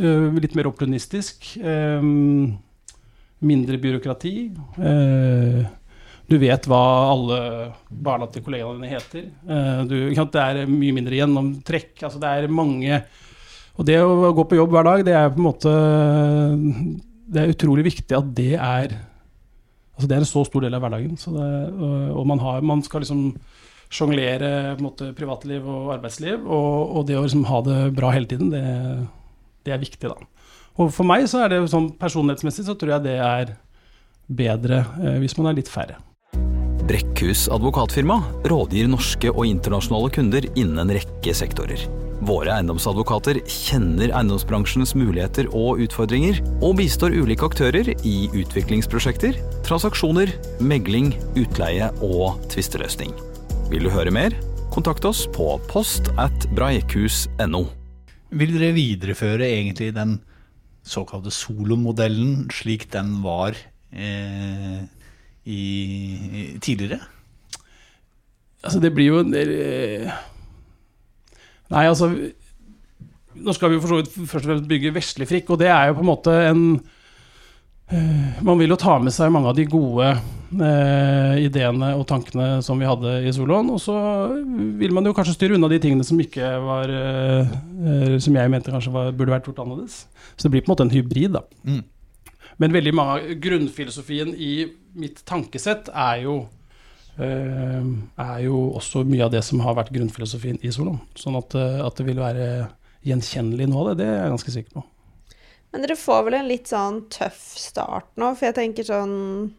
eh, 0.03 0.27
litt 0.43 0.59
mer 0.59 0.69
opportunistisk. 0.69 1.55
eh, 1.63 2.11
mindre 3.43 3.79
byråkrati. 3.83 4.35
eh, 4.79 5.63
du 6.31 6.39
vet 6.41 6.67
hva 6.71 6.83
alle 7.13 7.39
barna 7.91 8.29
til 8.31 8.45
kollegaene 8.47 8.81
dine 8.81 8.93
heter. 8.95 9.27
Eh, 9.29 9.83
du, 9.91 9.97
det 10.15 10.43
er 10.43 10.65
mye 10.71 10.97
mindre 10.97 11.19
gjennomtrekk. 11.19 11.95
Altså 12.07 12.23
det 12.23 12.31
er 12.31 12.53
mange 12.53 13.03
Og 13.73 13.87
det 13.89 13.99
å 14.05 14.33
gå 14.37 14.45
på 14.49 14.59
jobb 14.59 14.75
hver 14.75 14.85
dag, 14.89 15.05
det 15.07 15.17
er 15.17 15.31
på 15.33 15.41
en 15.41 15.47
måte 15.49 15.73
Det 17.33 17.41
er 17.41 17.53
utrolig 17.55 17.87
viktig 17.89 18.17
at 18.17 18.29
det 18.37 18.53
er 18.57 18.99
Altså 19.93 20.09
det 20.09 20.17
er 20.17 20.25
en 20.25 20.29
så 20.29 20.43
stor 20.49 20.65
del 20.65 20.75
av 20.75 20.81
hverdagen. 20.83 21.19
Det, 21.21 21.49
og 22.17 22.25
man, 22.27 22.41
har, 22.41 22.63
man 22.65 22.81
skal 22.83 23.05
liksom 23.05 23.27
sjonglere 23.93 24.75
privatliv 25.19 25.67
og 25.69 25.93
arbeidsliv. 25.99 26.47
Og, 26.47 26.97
og 26.97 27.05
det 27.07 27.19
å 27.19 27.25
liksom 27.27 27.45
ha 27.51 27.61
det 27.67 27.77
bra 27.95 28.13
hele 28.15 28.27
tiden, 28.31 28.49
det, 28.55 28.63
det 29.69 29.75
er 29.75 29.83
viktig, 29.83 30.09
da. 30.09 30.17
Og 30.81 30.93
for 30.95 31.09
meg 31.09 31.27
så 31.29 31.45
er 31.45 31.53
det 31.53 31.61
sånn 31.73 31.91
personlighetsmessig 32.01 32.65
så 32.69 32.77
tror 32.79 32.97
jeg 32.97 33.07
det 33.09 33.19
er 33.21 33.53
bedre 34.33 34.85
eh, 35.03 35.19
hvis 35.21 35.37
man 35.39 35.51
er 35.51 35.59
litt 35.59 35.71
færre. 35.71 35.99
Brekkhus 36.89 37.47
advokatfirma 37.53 38.17
rådgir 38.51 38.89
norske 38.91 39.31
og 39.31 39.45
internasjonale 39.47 40.11
kunder 40.13 40.47
innen 40.57 40.81
en 40.83 40.95
rekke 40.97 41.35
sektorer. 41.37 41.85
Våre 42.27 42.53
eiendomsadvokater 42.55 43.41
kjenner 43.51 44.13
eiendomsbransjens 44.15 44.93
muligheter 44.99 45.49
og 45.59 45.81
utfordringer, 45.83 46.39
og 46.63 46.77
bistår 46.79 47.15
ulike 47.19 47.47
aktører 47.49 47.93
i 48.07 48.17
utviklingsprosjekter, 48.31 49.39
transaksjoner, 49.67 50.31
megling, 50.63 51.13
utleie 51.39 51.89
og 52.03 52.43
tvisteløsning. 52.53 53.15
Vil 53.71 53.89
du 53.89 53.91
høre 53.95 54.15
mer? 54.15 54.37
Kontakt 54.75 55.07
oss 55.07 55.25
på 55.35 55.57
post 55.71 56.13
at 56.23 56.47
breikhus.no. 56.55 57.65
Vil 58.33 58.55
dere 58.55 58.75
videreføre 58.77 59.49
egentlig 59.49 59.91
den 59.97 60.21
såkalte 60.83 61.33
solomodellen 61.35 62.49
slik 62.53 62.89
den 62.93 63.21
var 63.25 63.57
eh, 63.93 64.83
i, 65.45 65.63
i, 65.63 66.45
tidligere? 66.63 67.01
Altså, 68.63 68.81
det 68.83 68.93
blir 68.95 69.11
jo 69.11 69.23
en 69.23 69.33
del 69.35 69.53
eh, 69.57 70.13
Nei, 71.73 71.87
altså 71.89 72.11
Nå 73.33 73.55
skal 73.57 73.73
vi 73.73 73.79
jo 73.79 73.83
for 73.83 73.95
så 73.95 74.01
vidt 74.03 74.13
først 74.13 74.45
og 74.45 74.51
fremst 74.51 74.69
bygge 74.69 74.93
veslefrikk, 74.95 75.55
og 75.55 75.63
det 75.63 75.71
er 75.73 75.89
jo 75.89 75.97
på 75.97 76.03
en 76.05 76.11
måte 76.11 76.35
en 76.51 76.65
Man 78.43 78.61
vil 78.61 78.73
jo 78.73 78.79
ta 78.81 78.97
med 79.03 79.15
seg 79.15 79.33
mange 79.35 79.51
av 79.51 79.57
de 79.59 79.67
gode 79.69 80.07
eh, 80.09 81.35
ideene 81.45 81.93
og 81.99 82.07
tankene 82.09 82.61
som 82.65 82.81
vi 82.81 82.89
hadde 82.89 83.15
i 83.27 83.33
soloen, 83.35 83.71
og 83.73 83.81
så 83.83 83.97
vil 84.81 84.95
man 84.95 85.07
jo 85.09 85.15
kanskje 85.17 85.37
styre 85.37 85.59
unna 85.59 85.71
de 85.73 85.81
tingene 85.83 86.07
som 86.07 86.21
ikke 86.23 86.53
var 86.65 86.93
eh, 86.93 87.53
eh, 87.83 88.17
Som 88.23 88.37
jeg 88.39 88.53
mente 88.53 88.73
kanskje 88.73 88.95
var, 88.95 89.13
burde 89.17 89.35
vært 89.35 89.49
gjort 89.51 89.63
annerledes. 89.65 90.05
Så 90.37 90.47
det 90.47 90.55
blir 90.55 90.65
på 90.65 90.71
en 90.71 90.75
måte 90.75 90.87
en 90.89 90.95
hybrid, 90.95 91.37
da. 91.37 91.45
Mm. 91.69 91.83
Men 92.61 92.75
veldig 92.77 92.95
mange 92.95 93.15
av 93.17 93.39
grunnfilosofien 93.43 94.35
i 94.37 94.53
mitt 94.99 95.23
tankesett 95.29 95.89
er 95.89 96.25
jo 96.27 96.37
eh, 97.17 97.83
er 98.27 98.39
jo 98.45 98.69
også 98.77 99.05
mye 99.09 99.27
av 99.27 99.33
det 99.35 99.43
som 99.47 99.63
har 99.65 99.77
vært 99.79 99.93
grunnfilosofien 99.95 100.61
i 100.63 100.73
soloen. 100.75 101.01
Sånn 101.19 101.39
at, 101.41 101.57
eh, 101.59 101.81
at 101.85 101.99
det 101.99 102.09
vil 102.09 102.21
være 102.23 102.49
gjenkjennelig 103.09 103.69
nå 103.71 103.81
av 103.81 103.93
det, 103.93 104.03
det 104.03 104.11
er 104.11 104.21
jeg 104.21 104.35
ganske 104.37 104.57
sikker 104.57 104.79
på. 104.79 104.85
Men 105.73 105.83
dere 105.87 105.97
får 105.97 106.25
vel 106.27 106.35
en 106.35 106.49
litt 106.51 106.69
sånn 106.69 106.99
tøff 107.09 107.41
start 107.57 108.11
nå, 108.21 108.35
for 108.37 108.51
jeg 108.51 108.59
tenker 108.61 108.85
sånn 108.85 109.53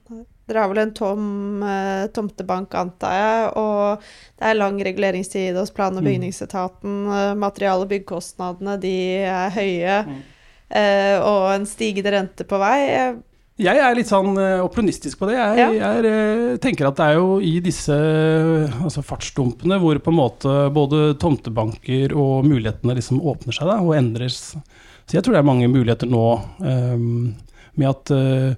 Dere 0.44 0.60
har 0.60 0.68
vel 0.74 0.82
en 0.82 0.90
tom 0.92 1.62
eh, 1.64 2.08
tomtebank, 2.12 2.74
antar 2.76 3.14
jeg, 3.16 3.44
og 3.56 4.02
det 4.38 4.50
er 4.50 4.58
lang 4.60 4.76
reguleringstid 4.84 5.56
hos 5.56 5.72
plan- 5.72 5.96
og 5.96 6.04
Mm. 6.04 6.10
bygningsetaten. 6.10 6.98
Mm. 7.08 7.38
Material- 7.40 7.82
og 7.82 7.88
byggkostnadene, 7.88 8.78
de 8.82 8.92
er 9.24 9.50
høye, 9.56 10.06
Mm. 10.06 10.18
eh, 10.70 11.18
og 11.24 11.54
en 11.56 11.66
stigende 11.66 12.12
rente 12.12 12.44
på 12.44 12.60
vei. 12.60 12.90
Eh, 12.90 13.16
Jeg 13.58 13.78
er 13.78 13.96
litt 13.96 14.08
sånn 14.08 14.36
oppronistisk 14.66 15.18
på 15.20 15.28
det. 15.28 15.36
Jeg, 15.38 15.58
Ja. 15.58 15.72
jeg 15.72 15.82
er, 16.04 16.06
eh, 16.54 16.58
tenker 16.58 16.88
at 16.88 16.96
det 16.98 17.06
er 17.06 17.14
jo 17.14 17.40
i 17.40 17.60
disse 17.62 17.94
altså 18.84 19.02
fartsdumpene 19.02 19.80
hvor 19.80 19.96
på 20.00 20.12
en 20.12 20.18
måte 20.18 20.74
både 20.74 21.18
tomtebanker 21.18 22.12
og 22.18 22.44
mulighetene 22.44 22.96
liksom 22.96 23.22
åpner 23.22 23.54
seg 23.54 23.68
da, 23.70 23.80
og 23.80 23.96
endres. 23.96 24.56
Så 25.08 25.18
jeg 25.18 25.26
tror 25.26 25.36
det 25.36 25.44
er 25.44 25.52
mange 25.52 25.72
muligheter 25.72 26.10
nå 26.10 26.28
Um, 26.64 27.34
med 27.80 27.90
at 27.90 28.12
uh, 28.14 28.54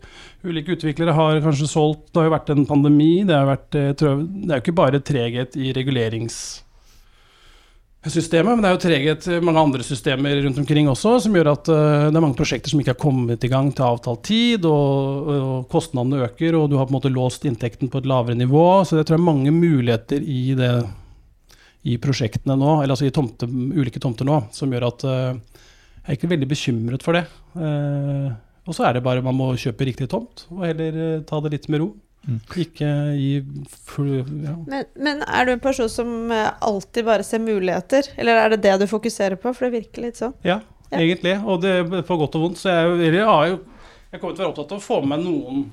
ulike 0.46 0.76
utviklere 0.76 1.16
har 1.16 1.42
kanskje 1.44 1.68
solgt 1.70 2.12
Det 2.12 2.20
har 2.20 2.30
jo 2.30 2.36
vært 2.36 2.52
en 2.54 2.68
pandemi. 2.68 3.14
Det, 3.28 3.38
vært, 3.48 3.76
eh, 3.80 3.96
tror 3.98 4.22
det 4.22 4.52
er 4.52 4.58
jo 4.60 4.66
ikke 4.66 4.82
bare 4.82 5.06
treghet 5.06 5.52
i 5.58 5.74
reguleringssystemet, 5.76 8.52
men 8.52 8.62
det 8.62 8.70
er 8.70 8.76
jo 8.76 8.84
treghet 8.84 9.22
i 9.32 9.44
mange 9.44 9.64
andre 9.64 9.84
systemer 9.88 10.34
rundt 10.44 10.62
omkring 10.62 10.86
også, 10.92 11.12
som 11.26 11.38
gjør 11.38 11.50
at 11.56 11.66
uh, 11.72 12.10
det 12.10 12.18
er 12.18 12.26
mange 12.26 12.40
prosjekter 12.40 12.70
som 12.72 12.80
ikke 12.82 12.94
har 12.94 13.06
kommet 13.06 13.48
i 13.48 13.52
gang 13.52 13.68
til 13.72 13.88
avtalt 13.88 14.24
tid, 14.28 14.60
og, 14.70 14.94
og 15.38 15.56
kostnadene 15.72 16.24
øker, 16.28 16.52
og 16.60 16.64
du 16.70 16.76
har 16.78 16.86
på 16.86 16.92
en 16.94 17.00
måte 17.00 17.16
låst 17.16 17.42
inntekten 17.48 17.88
på 17.92 18.00
et 18.04 18.10
lavere 18.12 18.38
nivå. 18.38 18.68
Så 18.84 18.92
jeg 19.00 19.06
tror 19.08 19.18
det 19.18 19.24
er 19.24 19.32
mange 19.32 19.52
muligheter 19.56 20.20
i, 20.22 20.44
det, 20.60 20.74
i 21.88 21.94
prosjektene 22.04 22.56
nå, 22.60 22.72
eller 22.82 22.94
altså 22.98 23.08
i 23.08 23.16
tomte, 23.16 23.46
ulike 23.48 24.04
tomter 24.04 24.26
nå, 24.28 24.38
som 24.54 24.72
gjør 24.76 24.90
at 24.92 25.00
eh, 25.10 25.34
jeg 26.06 26.14
er 26.14 26.18
ikke 26.20 26.30
veldig 26.32 26.48
bekymret 26.52 27.04
for 27.06 27.18
det. 27.18 27.26
Eh, 27.58 28.34
og 28.66 28.74
så 28.78 28.86
er 28.88 28.94
det 28.98 29.04
bare 29.06 29.22
man 29.26 29.36
må 29.38 29.52
kjøpe 29.58 29.86
riktig 29.90 30.08
tomt, 30.12 30.46
og 30.54 30.66
heller 30.66 30.98
eh, 31.18 31.22
ta 31.26 31.40
det 31.42 31.52
litt 31.56 31.68
med 31.74 31.82
ro. 31.82 31.88
Mm. 32.26 32.40
Ikke 32.58 32.88
gi 33.14 33.34
full 33.86 34.16
ja. 34.42 34.56
Men, 34.66 34.88
men 34.98 35.20
er 35.28 35.46
du 35.46 35.52
en 35.54 35.62
person 35.62 35.90
som 35.92 36.32
eh, 36.34 36.48
alltid 36.66 37.06
bare 37.06 37.26
ser 37.26 37.44
muligheter, 37.46 38.10
eller 38.18 38.42
er 38.42 38.56
det 38.56 38.64
det 38.66 38.80
du 38.82 38.88
fokuserer 38.90 39.38
på? 39.38 39.54
For 39.54 39.68
det 39.68 39.76
virker 39.84 40.08
litt 40.08 40.22
sånn. 40.22 40.34
Ja, 40.46 40.62
Ja. 40.92 41.00
egentlig. 41.02 41.36
Og 41.46 41.62
det 41.66 41.72
er 41.82 42.06
på 42.06 42.18
godt 42.22 42.36
og 42.38 42.44
vondt. 42.48 42.60
Så 42.62 42.70
jeg, 42.70 42.92
eller 43.10 43.20
jeg 43.24 43.60
jeg 44.12 44.22
kommer 44.22 44.36
til 44.38 44.42
å 44.42 44.46
være 44.46 44.52
opptatt 44.54 44.72
av 44.72 44.78
å 44.80 44.86
få 44.86 44.98
med 45.04 45.10
meg 45.12 45.26
noen 45.26 45.64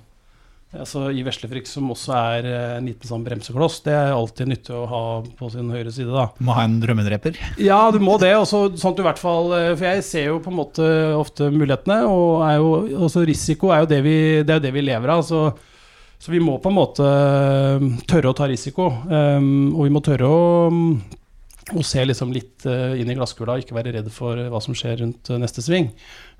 altså 0.72 1.08
i 1.12 1.22
Veslefrikk 1.24 1.68
som 1.68 1.90
også 1.92 2.14
er 2.16 2.46
eh, 2.48 2.74
en 2.78 2.88
liten 2.88 3.08
sånn 3.08 3.24
bremsekloss. 3.26 3.80
Det 3.84 3.92
er 3.94 4.14
alltid 4.14 4.50
nyttig 4.52 4.74
å 4.76 4.84
ha 4.88 5.02
på 5.38 5.50
sin 5.52 5.70
høyre 5.72 5.92
side, 5.92 6.12
da. 6.12 6.28
Må 6.44 6.56
ha 6.56 6.64
en 6.66 6.78
drømmedreper. 6.82 7.36
Ja, 7.60 7.84
du 7.92 8.00
må 8.02 8.16
det. 8.22 8.32
Også, 8.38 8.64
sånn 8.80 8.94
at 8.94 9.00
du 9.00 9.04
i 9.04 9.08
hvert 9.08 9.20
fall 9.20 9.52
eh, 9.58 9.72
For 9.76 9.88
jeg 9.90 10.06
ser 10.06 10.28
jo 10.30 10.40
på 10.44 10.52
en 10.52 10.60
måte 10.62 10.86
ofte 11.18 11.50
mulighetene, 11.52 12.02
og 12.08 12.46
er 12.48 12.56
jo, 12.60 12.72
også 13.08 13.26
risiko 13.28 13.72
er 13.72 13.84
jo 13.84 13.92
det 13.92 14.00
vi, 14.06 14.16
det 14.40 14.56
er 14.56 14.62
jo 14.62 14.66
det 14.68 14.74
vi 14.78 14.86
lever 14.86 15.16
av. 15.16 15.24
Så, 15.28 15.44
så 16.22 16.32
vi 16.32 16.42
må 16.42 16.56
på 16.62 16.72
en 16.72 16.78
måte 16.78 17.08
eh, 17.08 17.88
tørre 18.08 18.32
å 18.32 18.38
ta 18.38 18.48
risiko. 18.50 18.88
Um, 19.10 19.74
og 19.74 19.84
vi 19.84 19.92
må 19.92 20.00
tørre 20.04 20.30
å, 20.30 20.42
å 21.76 21.84
se 21.86 22.04
liksom 22.08 22.32
litt 22.32 22.64
inn 22.64 23.10
i 23.10 23.16
glasskula 23.18 23.58
ikke 23.60 23.76
være 23.76 23.98
redd 23.98 24.08
for 24.14 24.40
hva 24.48 24.60
som 24.64 24.76
skjer 24.76 25.02
rundt 25.04 25.34
neste 25.42 25.64
sving. 25.64 25.92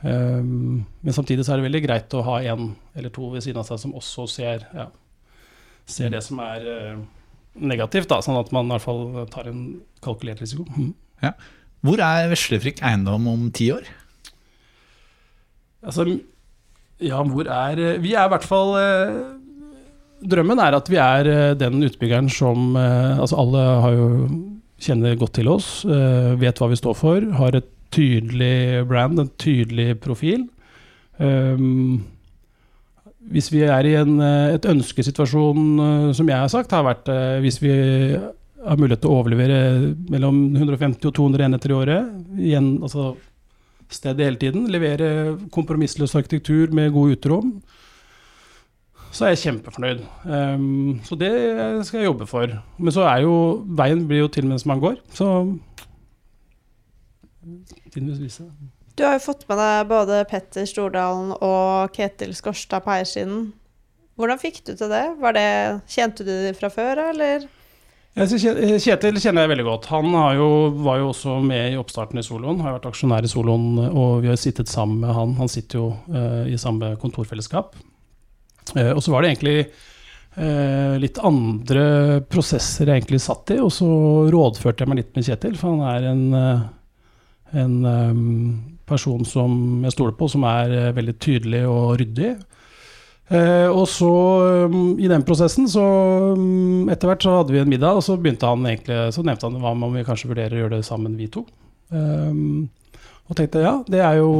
Um, 0.03 0.83
men 1.03 1.15
samtidig 1.15 1.47
så 1.47 1.55
er 1.55 1.61
det 1.61 1.69
veldig 1.69 1.83
greit 1.85 2.15
å 2.19 2.25
ha 2.27 2.41
en 2.53 2.73
eller 2.99 3.13
to 3.15 3.29
ved 3.31 3.45
siden 3.45 3.61
av 3.63 3.69
seg 3.69 3.79
som 3.79 3.95
også 3.95 4.27
ser, 4.31 4.65
ja, 4.75 4.89
ser 5.87 6.11
det 6.11 6.25
som 6.27 6.41
er 6.43 6.67
uh, 6.67 7.03
negativt, 7.63 8.11
da, 8.11 8.19
sånn 8.25 8.41
at 8.41 8.51
man 8.55 8.67
i 8.67 8.75
hvert 8.75 8.87
fall 8.87 9.05
tar 9.31 9.51
en 9.51 9.65
kalkulert 10.03 10.43
risiko. 10.43 10.67
Mm. 10.75 10.93
Hvor 11.83 12.03
er 12.03 12.31
Veslefrikk 12.31 12.83
eiendom 12.87 13.27
om 13.31 13.49
ti 13.55 13.69
år? 13.75 13.87
Altså, 15.83 16.07
ja, 17.03 17.19
hvor 17.27 17.49
er 17.51 17.81
Vi 18.03 18.15
er 18.15 18.29
i 18.29 18.31
hvert 18.31 18.47
fall 18.47 18.77
eh, 18.79 19.17
Drømmen 20.23 20.61
er 20.63 20.77
at 20.79 20.91
vi 20.91 20.99
er 21.03 21.31
eh, 21.31 21.55
den 21.59 21.83
utbyggeren 21.83 22.31
som 22.31 22.77
eh, 22.79 23.19
Altså, 23.19 23.41
alle 23.43 23.65
har 23.83 23.97
jo 23.97 24.09
kjenner 24.83 25.15
godt 25.19 25.37
til 25.39 25.47
oss, 25.47 25.67
eh, 25.87 26.33
vet 26.41 26.59
hva 26.59 26.67
vi 26.71 26.79
står 26.79 26.95
for, 26.99 27.27
har 27.39 27.55
et 27.55 27.69
tydelig 27.93 28.87
brand, 28.89 29.21
en 29.21 29.31
tydelig 29.41 30.01
profil. 30.03 30.49
Um, 31.19 32.03
hvis 33.31 33.51
vi 33.53 33.63
er 33.63 33.87
i 33.87 33.97
en, 34.01 34.21
eh, 34.21 34.55
et 34.57 34.67
ønskesituasjon, 34.67 35.67
eh, 35.81 36.13
som 36.13 36.29
jeg 36.29 36.39
har 36.39 36.49
sagt, 36.49 36.73
har 36.73 36.85
vært 36.85 37.09
eh, 37.09 37.41
hvis 37.41 37.61
vi 37.63 37.75
har 38.63 38.79
mulighet 38.79 39.03
til 39.03 39.11
å 39.11 39.21
overlevere 39.21 39.95
mellom 40.11 40.57
150 40.57 41.07
og 41.07 41.15
200 41.15 41.47
enheter 41.47 41.71
i 41.71 41.77
året, 41.77 42.11
igjen, 42.39 42.83
altså 42.83 43.13
stedet 43.93 44.27
hele 44.27 44.41
tiden, 44.41 44.67
levere 44.73 45.39
kompromissløs 45.53 46.15
arkitektur 46.17 46.73
med 46.73 46.93
god 46.93 47.17
uterom, 47.17 47.55
så 49.13 49.27
er 49.27 49.35
jeg 49.35 49.43
kjempefornøyd. 49.43 49.99
Um, 50.25 51.01
så 51.05 51.19
det 51.21 51.33
skal 51.85 52.01
jeg 52.01 52.07
jobbe 52.07 52.25
for. 52.31 52.49
Men 52.79 52.95
så 52.95 53.05
er 53.05 53.27
jo 53.27 53.35
veien 53.69 54.07
blir 54.09 54.23
jo 54.23 54.31
til 54.33 54.47
mens 54.49 54.65
man 54.65 54.81
går, 54.81 54.97
så 55.13 55.29
Tiden 57.43 58.13
vil 58.13 58.21
vise. 58.25 58.47
Du 58.97 59.07
har 59.07 59.17
jo 59.17 59.25
fått 59.25 59.47
med 59.49 59.59
deg 59.59 59.89
både 59.89 60.21
Petter 60.29 60.69
Stordalen 60.69 61.33
og 61.39 61.95
Ketil 61.97 62.35
Skorstad 62.37 62.85
på 62.85 62.93
eiersiden. 62.93 63.51
Hvordan 64.21 64.41
fikk 64.41 64.61
du 64.67 64.75
til 64.77 64.93
det? 64.93 65.05
Var 65.23 65.35
det 65.35 65.49
kjente 65.91 66.27
du 66.27 66.31
dem 66.31 66.57
fra 66.57 66.69
før, 66.73 67.01
eller? 67.11 67.49
Jeg 68.13 68.29
Kjetil 68.85 69.17
kjenner 69.17 69.47
jeg 69.47 69.51
veldig 69.55 69.65
godt. 69.65 69.87
Han 69.89 70.13
har 70.13 70.35
jo, 70.37 70.49
var 70.85 70.99
jo 71.01 71.07
også 71.15 71.39
med 71.41 71.73
i 71.73 71.79
oppstarten 71.81 72.21
i 72.21 72.25
Soloen. 72.27 72.61
Har 72.61 72.75
vært 72.77 72.91
aksjonær 72.91 73.25
i 73.25 73.31
Soloen, 73.31 73.79
og 73.89 74.21
vi 74.21 74.29
har 74.29 74.37
sittet 74.41 74.69
sammen 74.69 75.01
med 75.01 75.15
han. 75.17 75.33
Han 75.39 75.49
sitter 75.49 75.81
jo 75.81 75.87
uh, 76.13 76.45
i 76.45 76.59
samme 76.61 76.93
kontorfellesskap. 77.01 77.73
Uh, 78.77 78.93
og 78.93 79.01
så 79.01 79.15
var 79.15 79.25
det 79.25 79.33
egentlig 79.33 79.57
uh, 79.65 81.01
litt 81.01 81.23
andre 81.25 82.21
prosesser 82.29 82.85
jeg 82.85 83.01
egentlig 83.01 83.23
satt 83.25 83.55
i, 83.57 83.59
og 83.65 83.73
så 83.73 83.89
rådførte 84.29 84.85
jeg 84.85 84.93
meg 84.93 85.01
litt 85.01 85.17
med 85.17 85.31
Kjetil, 85.31 85.57
for 85.57 85.73
han 85.73 85.97
er 85.97 86.11
en, 86.13 86.23
eh, 86.37 86.63
en 87.53 87.75
um, 87.85 88.23
person 88.89 89.25
som 89.29 89.85
jeg 89.85 89.95
stoler 89.95 90.17
på, 90.19 90.29
som 90.31 90.45
er 90.49 90.73
eh, 90.77 90.95
veldig 90.97 91.15
tydelig 91.23 91.63
og 91.69 91.95
ryddig. 92.01 92.33
Eh, 93.33 93.69
og 93.71 93.87
så, 93.89 94.13
um, 94.69 94.99
i 95.01 95.09
den 95.09 95.25
prosessen, 95.25 95.69
så 95.71 95.83
um, 96.37 96.91
etter 96.93 97.09
hvert 97.09 97.25
så 97.25 97.39
hadde 97.39 97.55
vi 97.55 97.63
en 97.63 97.71
middag, 97.71 97.97
og 97.97 98.05
så 98.05 98.19
begynte 98.21 98.49
han 98.49 98.67
egentlig, 98.69 98.99
så 99.15 99.25
nevnte 99.25 99.49
han 99.49 99.61
hva 99.63 99.73
om 99.73 99.97
vi 99.97 100.05
kanskje 100.07 100.33
vurderer 100.33 100.59
å 100.59 100.65
gjøre 100.65 100.79
det 100.79 100.89
sammen, 100.89 101.17
vi 101.21 101.31
to. 101.33 101.47
Um, 101.93 102.71
og 103.31 103.37
tenkte 103.39 103.63
ja, 103.63 103.77
det 103.89 104.01
er 104.05 104.19
jo 104.19 104.33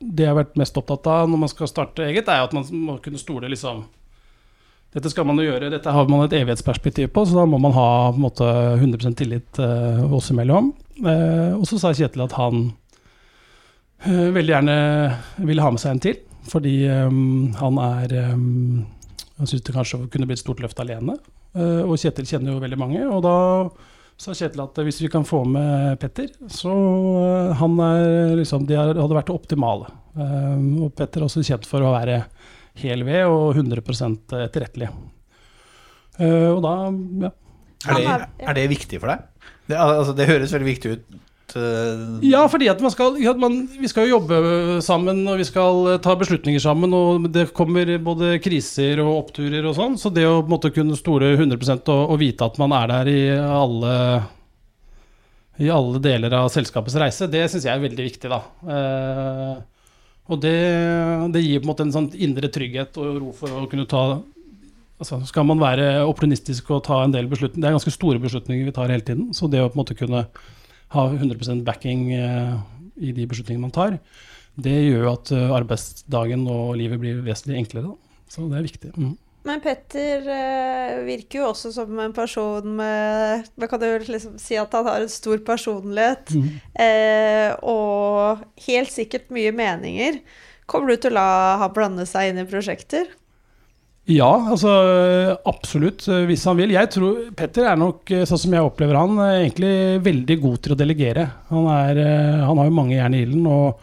det 0.00 0.26
jeg 0.26 0.32
har 0.32 0.40
vært 0.40 0.58
mest 0.60 0.76
opptatt 0.76 1.06
av 1.08 1.28
når 1.30 1.40
man 1.44 1.52
skal 1.52 1.70
starte 1.70 2.04
eget, 2.04 2.28
er 2.28 2.42
jo 2.42 2.48
at 2.48 2.56
man 2.56 2.66
må 2.88 2.96
kunne 3.04 3.20
stole 3.20 3.48
liksom 3.52 3.84
Dette 4.96 5.10
skal 5.12 5.26
man 5.28 5.36
jo 5.36 5.44
gjøre, 5.44 5.68
dette 5.68 5.92
har 5.92 6.06
man 6.08 6.22
et 6.24 6.34
evighetsperspektiv 6.38 7.10
på, 7.12 7.26
så 7.28 7.42
da 7.42 7.42
må 7.44 7.58
man 7.60 7.74
ha 7.76 7.88
på 8.08 8.16
en 8.16 8.22
måte 8.22 8.46
100% 8.78 9.18
tillit 9.18 9.58
eh, 9.60 9.98
oss 10.16 10.30
imellom. 10.32 10.70
Eh, 11.04 11.52
og 11.56 11.66
så 11.68 11.78
sa 11.82 11.90
Kjetil 11.96 12.24
at 12.24 12.34
han 12.38 12.62
eh, 14.06 14.28
veldig 14.36 14.54
gjerne 14.54 14.76
ville 15.48 15.64
ha 15.64 15.72
med 15.74 15.82
seg 15.82 15.96
en 15.96 16.02
til. 16.06 16.20
Fordi 16.46 16.76
ehm, 16.86 17.54
han 17.58 17.78
er 17.82 18.12
Han 19.36 19.44
syntes 19.50 19.64
det 19.66 19.74
kanskje 19.74 19.98
kunne 20.12 20.28
blitt 20.30 20.38
et 20.38 20.44
stort 20.44 20.60
løft 20.64 20.78
alene. 20.80 21.18
Eh, 21.56 21.82
og 21.84 21.96
Kjetil 22.00 22.28
kjenner 22.28 22.54
jo 22.54 22.62
veldig 22.62 22.78
mange. 22.80 23.02
Og 23.10 23.20
da 23.26 23.34
sa 24.16 24.32
Kjetil 24.32 24.62
at 24.64 24.78
hvis 24.86 25.02
vi 25.04 25.10
kan 25.12 25.26
få 25.28 25.42
med 25.44 25.98
Petter, 26.00 26.30
så 26.48 26.72
eh, 26.72 27.50
han 27.60 27.74
er 27.84 28.36
liksom 28.38 28.64
De 28.68 28.78
hadde 28.78 29.10
vært 29.18 29.28
det 29.32 29.36
optimale. 29.36 29.90
Og 30.16 30.94
Petter 30.96 31.20
er 31.20 31.26
også 31.26 31.42
kjent 31.44 31.66
for 31.68 31.84
å 31.84 31.90
være 31.92 32.22
hel 32.80 33.02
ved 33.04 33.26
og 33.28 33.56
100 33.58 33.82
etterrettelig. 34.46 34.88
Eh, 36.20 36.48
og 36.54 36.62
da, 36.64 36.72
ja. 37.26 37.32
Er 37.86 37.98
det, 37.98 38.06
er- 38.08 38.48
er 38.48 38.56
det 38.56 38.68
viktig 38.72 38.98
for 39.02 39.12
deg? 39.12 39.26
Det, 39.66 39.76
altså, 39.78 40.14
det 40.16 40.28
høres 40.28 40.52
veldig 40.54 40.68
viktig 40.68 40.92
ut. 40.96 41.16
eh, 41.58 42.04
Ja, 42.26 42.44
fordi 42.50 42.68
at 42.70 42.80
man 42.84 42.92
skal, 42.94 43.16
at 43.30 43.40
man, 43.42 43.58
vi 43.80 43.88
skal 43.90 44.06
jo 44.06 44.16
jobbe 44.18 44.38
sammen, 44.84 45.24
og 45.26 45.40
vi 45.40 45.46
skal 45.48 45.96
ta 46.04 46.14
beslutninger 46.18 46.62
sammen. 46.62 46.94
Og 46.94 47.26
det 47.34 47.48
kommer 47.56 47.90
både 47.98 48.36
kriser 48.44 49.02
og 49.02 49.12
oppturer 49.24 49.66
og 49.66 49.76
sånn. 49.78 49.98
Så 49.98 50.12
det 50.14 50.26
å 50.28 50.42
måte 50.46 50.70
kunne 50.74 50.98
stole 50.98 51.34
100 51.34 51.58
og, 51.88 52.02
og 52.14 52.18
vite 52.22 52.46
at 52.46 52.58
man 52.62 52.74
er 52.78 52.92
der 52.94 53.12
i 53.12 53.20
alle 53.40 53.94
i 55.56 55.70
alle 55.72 55.96
deler 56.04 56.34
av 56.36 56.50
selskapets 56.52 56.98
reise, 57.00 57.30
det 57.32 57.46
syns 57.48 57.64
jeg 57.64 57.72
er 57.72 57.80
veldig 57.80 58.04
viktig, 58.10 58.28
da. 58.28 58.42
Eh, 58.68 59.54
og 60.28 60.40
det, 60.42 60.56
det 61.32 61.40
gir 61.40 61.62
på 61.62 61.64
en 61.64 61.70
måte 61.70 61.86
en 61.86 61.94
sånn 61.94 62.08
indre 62.12 62.50
trygghet 62.52 62.98
og 63.00 63.20
ro 63.22 63.30
for 63.32 63.62
å 63.62 63.68
kunne 63.70 63.86
ta 63.88 64.02
altså 64.98 65.20
Skal 65.28 65.46
man 65.48 65.60
være 65.60 66.04
opportunistisk 66.06 66.70
og 66.74 66.84
ta 66.86 67.02
en 67.04 67.14
del 67.14 67.28
beslutninger 67.30 67.62
Det 67.62 67.68
er 67.70 67.76
ganske 67.76 67.94
store 67.94 68.22
beslutninger 68.22 68.68
vi 68.68 68.76
tar 68.76 68.92
hele 68.92 69.04
tiden. 69.04 69.28
Så 69.36 69.50
det 69.50 69.62
å 69.62 69.68
på 69.68 69.78
en 69.78 69.82
måte 69.82 69.98
kunne 69.98 70.26
ha 70.94 71.04
100% 71.10 71.64
backing 71.66 72.08
eh, 72.14 72.56
i 72.96 73.12
de 73.12 73.26
beslutningene 73.28 73.66
man 73.66 73.74
tar, 73.74 73.98
det 74.56 74.74
gjør 74.86 75.02
jo 75.02 75.12
at 75.12 75.32
eh, 75.34 75.54
arbeidsdagen 75.58 76.46
og 76.48 76.76
livet 76.80 77.00
blir 77.02 77.22
vesentlig 77.26 77.58
enklere. 77.60 77.90
Da. 77.90 78.22
Så 78.30 78.46
det 78.46 78.58
er 78.58 78.68
viktig. 78.68 78.92
Mm. 78.96 79.14
Men 79.46 79.62
Petter 79.62 80.26
eh, 80.26 80.94
virker 81.06 81.42
jo 81.42 81.50
også 81.52 81.70
som 81.74 81.98
en 82.02 82.14
person 82.14 82.66
med 82.80 83.46
Man 83.54 83.70
kan 83.70 83.84
jo 83.84 84.00
liksom 84.02 84.40
si 84.42 84.58
at 84.58 84.72
han 84.74 84.88
har 84.88 85.04
en 85.04 85.12
stor 85.12 85.38
personlighet. 85.46 86.34
Mm. 86.34 86.48
Eh, 86.86 87.52
og 87.62 88.42
helt 88.66 88.94
sikkert 88.94 89.30
mye 89.34 89.54
meninger. 89.54 90.18
Kommer 90.66 90.90
du 90.90 90.98
til 90.98 91.14
å 91.14 91.18
la 91.20 91.28
han 91.62 91.74
blande 91.74 92.08
seg 92.10 92.32
inn 92.32 92.42
i 92.42 92.48
prosjekter? 92.48 93.12
Ja, 94.06 94.28
altså 94.52 94.70
absolutt, 95.50 96.04
eh, 96.06 96.22
hvis 96.28 96.44
han 96.46 96.60
vil. 96.60 96.70
Jeg 96.76 96.92
tror 96.94 97.24
Petter 97.34 97.66
er 97.66 97.78
nok, 97.80 98.04
eh, 98.14 98.22
sånn 98.22 98.38
som 98.38 98.52
jeg 98.54 98.62
opplever 98.62 98.94
han, 98.94 99.18
eh, 99.18 99.48
egentlig 99.48 99.98
veldig 100.04 100.36
god 100.44 100.60
til 100.62 100.74
å 100.74 100.78
delegere. 100.78 101.24
Han, 101.50 101.66
er, 101.66 101.98
han 102.46 102.56
har 102.56 102.68
jo 102.68 102.76
mange 102.76 102.94
jern 102.94 103.16
i 103.18 103.24
ilden 103.26 103.48
og, 103.50 103.80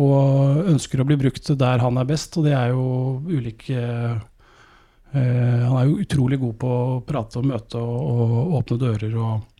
og 0.00 0.64
ønsker 0.72 1.02
å 1.02 1.04
bli 1.04 1.18
brukt 1.20 1.52
der 1.60 1.84
han 1.84 2.00
er 2.00 2.08
best, 2.08 2.38
og 2.38 2.48
det 2.48 2.56
er 2.56 2.72
jo 2.72 3.20
ulike 3.28 3.76
uh, 3.76 5.18
Han 5.18 5.76
er 5.76 5.86
jo 5.88 6.00
utrolig 6.04 6.38
god 6.40 6.56
på 6.60 6.68
å 6.68 6.98
prate 7.04 7.40
og 7.40 7.48
møte 7.48 7.80
og, 7.80 8.08
og 8.08 8.56
åpne 8.60 8.78
dører 8.78 9.16
og 9.16 9.57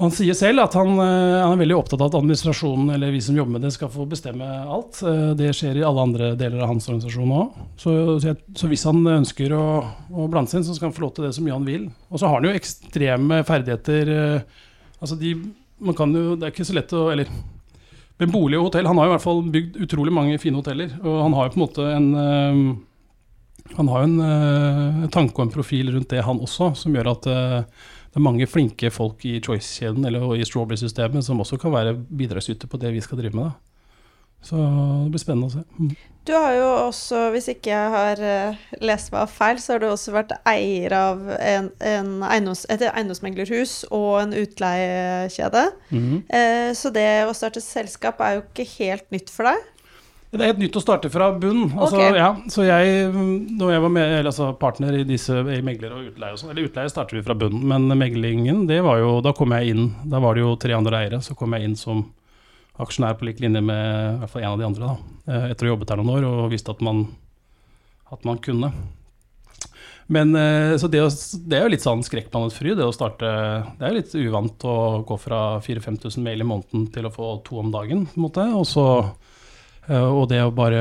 og 0.00 0.06
Han 0.06 0.12
sier 0.16 0.32
selv 0.32 0.62
at 0.62 0.72
han, 0.78 0.94
eh, 0.96 1.42
han 1.44 1.52
er 1.52 1.58
veldig 1.60 1.74
opptatt 1.76 2.00
av 2.00 2.08
at 2.08 2.14
administrasjonen 2.16 2.88
eller 2.94 3.10
vi 3.12 3.18
som 3.20 3.36
jobber 3.36 3.58
med 3.58 3.66
det, 3.66 3.72
skal 3.74 3.90
få 3.92 4.06
bestemme 4.08 4.46
alt. 4.48 5.02
Eh, 5.04 5.34
Det 5.36 5.50
skjer 5.52 5.76
i 5.76 5.84
alle 5.84 6.04
andre 6.06 6.30
deler 6.40 6.62
av 6.64 6.70
hans 6.72 6.88
organisasjon 6.88 7.34
òg. 7.36 7.58
Så, 7.76 7.92
så, 8.24 8.70
hvis 8.70 8.86
han 8.88 9.04
ønsker 9.04 9.52
å, 9.52 9.64
å 10.08 10.28
blande 10.32 10.48
seg 10.48 10.62
inn, 10.62 10.66
så 10.70 10.78
skal 10.78 10.88
han 10.88 10.96
få 10.96 11.04
lov 11.04 11.12
til 11.18 11.26
det 11.28 11.34
så 11.36 11.44
mye 11.44 11.58
han 11.58 11.68
vil. 11.68 11.84
Og 12.08 12.16
så 12.16 12.30
har 12.30 12.40
han 12.40 12.48
jo 12.48 12.56
ekstreme 12.56 13.42
ferdigheter. 13.44 14.14
eh, 14.16 14.66
Altså 15.04 15.20
de, 15.20 15.34
man 15.80 15.96
kan 15.96 16.16
jo, 16.16 16.34
Det 16.36 16.48
er 16.48 16.50
ikke 16.56 16.68
så 16.68 16.74
lett 16.76 16.90
å 16.92 17.06
Eller 17.12 17.28
med 18.20 18.28
bolig 18.28 18.58
og 18.58 18.66
hotell 18.66 18.84
Han 18.84 18.98
har 19.00 19.06
jo 19.06 19.12
i 19.12 19.14
hvert 19.14 19.24
fall 19.24 19.38
bygd 19.52 19.78
utrolig 19.84 20.12
mange 20.12 20.40
fine 20.40 20.60
hoteller. 20.60 20.90
Og 21.04 21.22
han 21.24 21.36
har 21.36 21.46
jo 21.46 21.54
på 21.54 21.60
en 21.60 21.66
måte 21.66 21.86
en 21.94 22.10
Han 23.78 23.88
har 23.92 24.02
jo 24.04 24.10
en 24.10 25.08
tanke 25.12 25.36
og 25.38 25.46
en 25.46 25.54
profil 25.54 25.92
rundt 25.94 26.10
det, 26.12 26.24
han 26.26 26.40
også, 26.40 26.72
som 26.76 26.96
gjør 26.96 27.12
at 27.14 27.28
det 28.10 28.18
er 28.18 28.26
mange 28.26 28.46
flinke 28.50 28.90
folk 28.90 29.22
i 29.28 29.36
Choice-kjeden 29.38 30.06
eller 30.08 30.32
i 30.34 30.46
Strawberry-systemet 30.46 31.22
som 31.22 31.40
også 31.42 31.60
kan 31.62 31.74
være 31.74 31.94
bidragsyter 31.94 32.70
på 32.70 32.80
det 32.82 32.90
vi 32.96 33.02
skal 33.04 33.20
drive 33.20 33.36
med. 33.38 33.50
da. 33.50 33.70
Så 34.42 34.56
det 34.56 35.12
blir 35.12 35.20
spennende 35.20 35.50
å 35.50 35.52
se. 35.52 35.62
Mm. 35.76 35.92
Du 36.24 36.32
har 36.32 36.54
jo 36.56 36.68
også, 36.86 37.20
hvis 37.34 37.48
ikke 37.52 37.70
jeg 37.70 37.92
har 37.92 38.22
eh, 38.24 38.60
lest 38.80 39.12
meg 39.12 39.28
feil, 39.32 39.60
så 39.60 39.74
har 39.74 39.82
du 39.82 39.88
også 39.90 40.14
vært 40.14 40.32
eier 40.48 40.94
av 40.96 41.20
en, 41.36 41.68
en 41.84 42.10
eiendoms, 42.24 42.64
et 42.72 42.84
eiendomsmeglerhus 42.88 43.82
og 43.92 44.22
en 44.22 44.34
utleiekjede. 44.40 45.66
Mhm. 45.92 46.22
Eh, 46.28 46.70
så 46.76 46.92
det 46.94 47.08
å 47.28 47.36
starte 47.36 47.62
selskap 47.64 48.20
er 48.24 48.38
jo 48.38 48.46
ikke 48.46 48.68
helt 48.78 49.06
nytt 49.14 49.32
for 49.32 49.50
deg. 49.50 49.68
Det 50.30 50.38
er 50.38 50.52
helt 50.52 50.60
nytt 50.62 50.76
å 50.78 50.82
starte 50.82 51.10
fra 51.10 51.32
bunnen. 51.34 51.72
Altså, 51.74 51.98
okay. 51.98 52.18
ja, 52.20 52.28
så 52.54 52.62
jeg, 52.62 53.08
når 53.58 53.72
jeg 53.72 53.82
var 53.82 53.92
med, 53.96 54.12
altså, 54.30 54.52
partner 54.60 55.00
i 55.00 55.02
disse 55.08 55.34
i 55.34 55.58
megler 55.66 55.96
og 55.96 56.12
utleie 56.12 56.36
og 56.36 56.38
sånn, 56.38 56.52
eller 56.52 56.68
utleie 56.68 56.92
starter 56.92 57.18
vi 57.18 57.24
fra 57.26 57.34
bunnen, 57.38 57.64
men 57.66 57.90
meglingen, 57.98 58.62
det 58.70 58.78
var 58.86 59.00
jo, 59.02 59.16
da 59.26 59.32
kom 59.34 59.56
jeg 59.56 59.74
inn, 59.74 59.88
da 60.06 60.20
var 60.22 60.38
det 60.38 60.44
jo 60.44 60.54
tre 60.62 60.76
andre 60.76 61.02
eiere, 61.02 61.18
så 61.26 61.34
kom 61.38 61.56
jeg 61.58 61.66
inn 61.66 61.74
som 61.78 62.04
aksjonær 62.80 63.18
på 63.18 63.26
lik 63.26 63.42
linje 63.42 63.60
med 63.64 63.82
i 63.82 64.20
hvert 64.20 64.32
fall 64.32 64.44
en 64.44 64.54
av 64.54 64.62
de 64.62 64.68
andre, 64.68 64.92
da, 64.92 65.18
eh, 65.34 65.50
etter 65.50 65.66
å 65.66 65.68
ha 65.68 65.74
jobbet 65.74 65.90
her 65.92 66.00
noen 66.00 66.14
år 66.14 66.28
og 66.28 66.54
visste 66.54 66.72
at 66.76 66.84
man, 66.86 67.02
at 68.14 68.22
man 68.28 68.38
kunne. 68.44 68.70
Men 70.10 70.30
eh, 70.38 70.76
så 70.78 70.86
det, 70.90 71.02
å, 71.02 71.10
det 71.10 71.58
er 71.58 71.66
jo 71.66 71.72
litt 71.74 71.84
sånn 71.86 72.06
skrekkblandet 72.06 72.54
fryd, 72.54 72.76
det 72.78 72.86
å 72.86 72.94
starte 72.94 73.26
Det 73.78 73.82
er 73.82 73.92
jo 73.92 73.98
litt 73.98 74.14
uvant 74.18 74.64
å 74.66 74.76
gå 75.06 75.18
fra 75.22 75.42
4000-5000 75.62 76.22
mail 76.22 76.42
i 76.42 76.46
måneden 76.46 76.86
til 76.94 77.06
å 77.06 77.12
få 77.14 77.34
to 77.46 77.60
om 77.62 77.74
dagen, 77.74 78.06
på 78.10 78.18
en 78.18 78.26
måte. 78.26 78.46
Og 78.54 78.66
så 78.66 78.86
Og 79.98 80.28
det 80.30 80.38
å 80.44 80.52
bare 80.54 80.80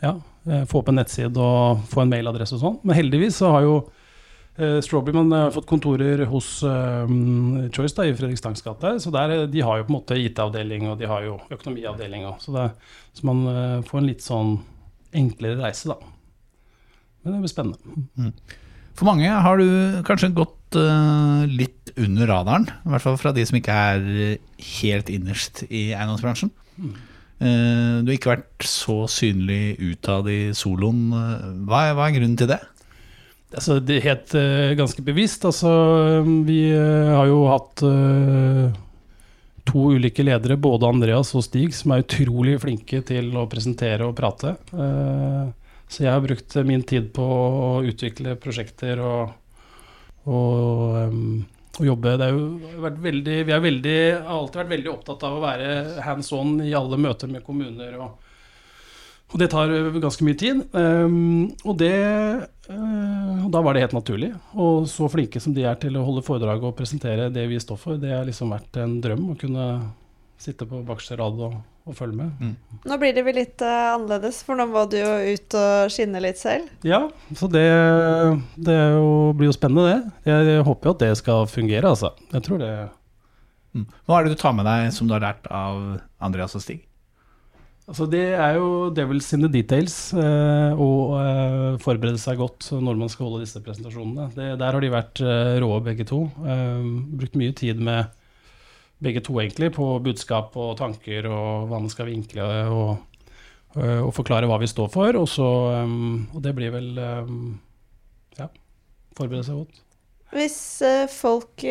ja, 0.00 0.14
eh, 0.48 0.64
få 0.70 0.80
opp 0.80 0.88
en 0.92 0.96
nettside 1.00 1.36
og 1.36 1.82
få 1.92 2.02
en 2.04 2.12
mailadresse 2.12 2.56
og 2.56 2.62
sånn. 2.62 2.78
Men 2.86 2.96
heldigvis 2.96 3.36
så 3.42 3.50
har 3.52 3.66
jo 3.66 3.74
eh, 4.56 4.78
har 4.80 5.50
fått 5.54 5.68
kontorer 5.68 6.24
hos 6.30 6.62
eh, 6.64 7.12
Choice 7.74 7.96
da, 7.98 8.06
i 8.08 8.14
Fredrikstangs 8.16 8.62
gate. 8.64 8.94
Så 9.04 9.12
der, 9.14 9.34
eh, 9.42 9.46
de 9.50 9.60
har 9.66 9.78
jo 9.80 9.84
på 9.88 9.92
en 9.92 9.98
måte 9.98 10.16
IT-avdeling 10.20 10.88
og 10.92 10.98
de 11.02 11.06
har 11.10 11.22
jo 11.26 11.38
økonomiavdeling 11.50 12.24
òg. 12.30 12.40
Så, 12.40 12.52
det- 12.56 12.70
så 13.12 13.26
man 13.28 13.44
eh, 13.52 13.82
får 13.88 13.98
en 14.02 14.08
litt 14.08 14.24
sånn 14.24 14.56
enklere 15.12 15.58
reise, 15.60 15.88
da. 15.90 15.96
Men 17.24 17.34
det 17.34 17.40
blir 17.42 17.52
spennende. 17.52 18.32
For 18.96 19.04
mange 19.08 19.28
har 19.28 19.58
du 19.60 20.00
kanskje 20.06 20.32
gått 20.36 20.76
eh, 20.78 21.44
litt 21.50 21.92
under 22.00 22.28
radaren, 22.30 22.68
i 22.86 22.92
hvert 22.94 23.02
fall 23.04 23.16
fra 23.20 23.32
de 23.36 23.44
som 23.48 23.58
ikke 23.58 23.74
er 23.74 24.08
eh, 24.30 24.36
helt 24.80 25.10
innerst 25.12 25.64
i 25.68 25.90
eiendomsbransjen. 25.92 26.52
Eh, 26.80 26.98
du 27.40 28.10
har 28.10 28.16
ikke 28.18 28.34
vært 28.34 28.66
så 28.68 28.98
synlig 29.08 29.78
utad 29.80 30.28
i 30.28 30.50
soloen. 30.56 31.06
Eh, 31.16 31.48
Hva 31.70 31.86
er, 31.88 31.96
hva 31.96 32.10
er 32.10 32.18
grunnen 32.18 32.36
til 32.36 32.50
det? 32.52 32.60
Altså, 33.50 33.80
det 33.82 33.96
er 33.96 34.06
helt 34.12 34.34
uh, 34.38 34.76
ganske 34.78 35.02
bevisst. 35.02 35.42
Altså, 35.48 35.70
vi 36.46 36.60
uh, 36.70 37.16
har 37.16 37.26
jo 37.26 37.40
hatt 37.50 37.82
uh, 37.82 38.68
to 39.70 39.90
ulike 39.94 40.24
ledere, 40.24 40.56
både 40.56 40.88
Andreas 40.88 41.32
og 41.36 41.44
Stig, 41.46 41.74
som 41.76 41.94
er 41.94 42.04
utrolig 42.04 42.58
flinke 42.62 43.02
til 43.06 43.30
å 43.38 43.46
presentere 43.50 44.06
og 44.08 44.16
prate. 44.18 44.56
Eh, 44.72 45.46
så 45.90 46.04
jeg 46.04 46.12
har 46.12 46.24
brukt 46.24 46.56
min 46.66 46.84
tid 46.86 47.10
på 47.14 47.24
å 47.24 47.70
utvikle 47.86 48.36
prosjekter 48.40 49.02
og, 49.02 49.32
og, 50.26 50.98
em, 51.02 51.22
og 51.78 51.86
jobbe. 51.86 52.16
Det 52.18 52.26
er 52.26 52.34
jo 52.34 52.80
vært 52.82 52.98
veldig, 53.04 53.36
vi 53.46 53.54
har 53.54 53.62
alltid 53.62 54.60
vært 54.62 54.74
veldig 54.74 54.90
opptatt 54.92 55.22
av 55.28 55.36
å 55.36 55.44
være 55.44 55.70
hands 56.04 56.32
on 56.36 56.58
i 56.64 56.74
alle 56.76 56.98
møter 57.00 57.30
med 57.30 57.46
kommuner. 57.46 57.94
og 58.00 58.18
og 59.30 59.38
det 59.38 59.50
tar 59.52 59.70
ganske 60.02 60.26
mye 60.26 60.38
tid. 60.38 60.62
Um, 60.74 61.50
og 61.62 61.76
det 61.78 61.94
uh, 62.66 63.46
Da 63.50 63.62
var 63.62 63.74
det 63.74 63.84
helt 63.84 63.94
naturlig. 63.94 64.32
Og 64.58 64.88
så 64.90 65.06
flinke 65.10 65.42
som 65.42 65.54
de 65.54 65.66
er 65.70 65.78
til 65.78 65.96
å 65.98 66.04
holde 66.06 66.24
foredrag 66.26 66.64
og 66.66 66.74
presentere 66.78 67.30
det 67.30 67.46
vi 67.50 67.60
står 67.62 67.78
for, 67.78 68.00
det 68.00 68.10
har 68.10 68.26
liksom 68.26 68.50
vært 68.50 68.80
en 68.82 68.98
drøm 69.02 69.28
å 69.32 69.38
kunne 69.38 69.66
sitte 70.40 70.66
på 70.68 70.80
bakerste 70.88 71.18
rad 71.20 71.40
og, 71.44 71.56
og 71.84 71.96
følge 71.96 72.16
med. 72.22 72.54
Nå 72.88 73.00
blir 73.00 73.12
det 73.16 73.24
vel 73.26 73.36
litt 73.40 73.64
uh, 73.64 73.94
annerledes, 73.96 74.40
for 74.46 74.56
nå 74.56 74.68
må 74.70 74.86
du 74.88 74.96
jo 75.00 75.10
ut 75.34 75.58
og 75.60 75.92
skinne 75.92 76.22
litt 76.24 76.40
selv. 76.40 76.70
Ja, 76.86 77.02
så 77.36 77.50
det, 77.52 77.66
det 78.56 78.76
er 78.76 78.96
jo, 78.96 79.10
blir 79.36 79.50
jo 79.50 79.56
spennende, 79.56 79.90
det. 79.90 80.32
Jeg 80.32 80.64
håper 80.68 80.90
jo 80.90 80.96
at 80.96 81.04
det 81.04 81.12
skal 81.20 81.44
fungere, 81.50 81.92
altså. 81.92 82.14
Jeg 82.32 82.46
tror 82.46 82.62
det 82.64 82.72
Mm. 83.70 83.86
Hva 84.06 84.18
er 84.18 84.26
det 84.26 84.34
du 84.34 84.40
tar 84.40 84.54
med 84.56 84.66
deg 84.66 84.88
som 84.94 85.06
du 85.06 85.14
har 85.14 85.22
lært 85.22 85.44
av 85.54 86.00
Andreas 86.22 86.56
og 86.58 86.64
Stig? 86.64 86.86
Altså 87.90 88.06
Det 88.06 88.22
er 88.38 88.54
jo 88.54 88.90
devils 88.94 89.32
in 89.34 89.42
the 89.42 89.50
details 89.50 90.12
eh, 90.14 90.70
eh, 90.70 91.78
forberede 91.82 92.20
seg 92.22 92.38
godt 92.38 92.68
når 92.78 92.98
man 93.00 93.10
skal 93.10 93.26
holde 93.26 93.42
disse 93.42 93.62
presentasjonene. 93.64 94.28
Det, 94.36 94.52
der 94.60 94.76
har 94.76 94.84
de 94.84 94.92
vært 94.92 95.22
eh, 95.24 95.56
råe, 95.62 95.80
begge 95.86 96.06
to. 96.06 96.22
Eh, 96.46 96.84
brukt 97.18 97.38
mye 97.40 97.54
tid 97.58 97.82
med 97.82 98.10
begge 99.00 99.22
to 99.24 99.36
egentlig 99.40 99.72
på 99.76 99.86
budskap 100.04 100.56
og 100.60 100.76
tanker 100.80 101.28
og 101.30 101.68
hva 101.70 101.80
man 101.80 101.92
skal 101.92 102.10
vinkle 102.10 102.46
og, 102.68 102.90
eh, 103.76 104.00
og 104.00 104.12
forklare 104.16 104.48
hva 104.50 104.60
vi 104.60 104.68
står 104.70 104.90
for. 104.92 105.16
Og, 105.20 105.28
så, 105.30 105.50
eh, 105.76 105.94
og 106.36 106.42
det 106.44 106.54
blir 106.56 106.74
vel 106.74 106.90
eh, 107.00 107.36
ja, 108.40 108.50
forberede 109.18 109.46
seg 109.48 109.62
godt. 109.62 109.84
Hvis 110.30 110.58
folk 111.10 111.64